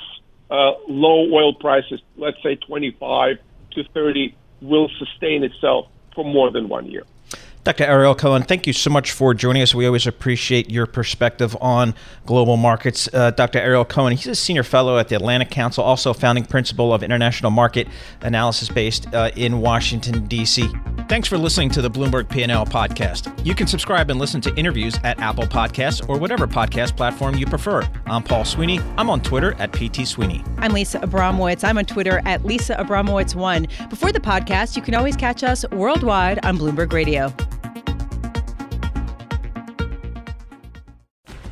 uh, 0.50 0.72
low 0.88 1.30
oil 1.32 1.54
prices, 1.54 2.00
let's 2.16 2.42
say 2.42 2.56
25 2.56 3.38
to 3.72 3.84
30, 3.94 4.34
will 4.61 4.88
sustain 4.98 5.44
itself 5.44 5.87
for 6.14 6.24
more 6.24 6.50
than 6.50 6.68
one 6.68 6.87
year. 6.87 7.04
Dr. 7.64 7.85
Ariel 7.85 8.14
Cohen, 8.14 8.42
thank 8.44 8.66
you 8.66 8.73
so 8.73 8.88
much 8.88 9.12
for 9.12 9.35
joining 9.35 9.61
us. 9.62 9.75
We 9.75 9.85
always 9.85 10.07
appreciate 10.07 10.71
your 10.71 10.87
perspective 10.87 11.57
on 11.61 11.94
global 12.25 12.57
markets. 12.57 13.09
Uh, 13.12 13.31
Dr. 13.31 13.59
Ariel 13.59 13.85
Cohen, 13.85 14.16
he's 14.16 14.27
a 14.27 14.35
senior 14.35 14.62
fellow 14.62 14.97
at 14.99 15.09
the 15.09 15.16
Atlantic 15.16 15.51
Council, 15.51 15.85
also 15.85 16.14
founding 16.14 16.44
principal 16.47 16.94
of 16.94 17.03
international 17.03 17.51
market 17.51 17.87
analysis 18.23 18.71
based 18.71 19.12
uh, 19.12 19.31
in 19.37 19.61
Washington, 19.61 20.27
D.C. 20.27 20.66
Thanks 21.09 21.29
for 21.29 21.37
listening 21.37 21.68
to 21.71 21.83
the 21.83 21.90
Bloomberg 21.90 22.29
P&L 22.31 22.66
podcast. 22.66 23.44
You 23.44 23.55
can 23.55 23.66
subscribe 23.66 24.11
and 24.11 24.18
listen 24.18 24.40
to 24.42 24.55
interviews 24.57 24.97
at 25.05 25.18
Apple 25.21 25.44
Podcasts 25.44 26.07
or 26.09 26.18
whatever 26.18 26.47
podcast 26.47 26.97
platform 26.97 27.35
you 27.37 27.47
prefer. 27.47 27.87
I'm 28.07 28.23
Paul 28.23 28.44
Sweeney. 28.44 28.81
I'm 28.97 29.11
on 29.11 29.21
Twitter 29.21 29.55
at 29.59 29.73
PT 29.73 30.07
Sweeney. 30.07 30.42
I'm 30.59 30.73
Lisa 30.73 31.01
Abramowicz. 31.01 31.64
I'm 31.64 31.77
on 31.79 31.85
Twitter 31.85 32.23
at 32.25 32.44
Lisa 32.44 32.77
Abramowicz1. 32.77 33.90
Before 33.90 34.12
the 34.12 34.21
podcast, 34.21 34.77
you 34.77 34.83
can 34.83 34.94
always 34.94 35.16
catch 35.16 35.42
us 35.42 35.64
worldwide 35.71 36.44
on 36.44 36.57
Bloomberg 36.59 36.92
Radio. 36.92 37.33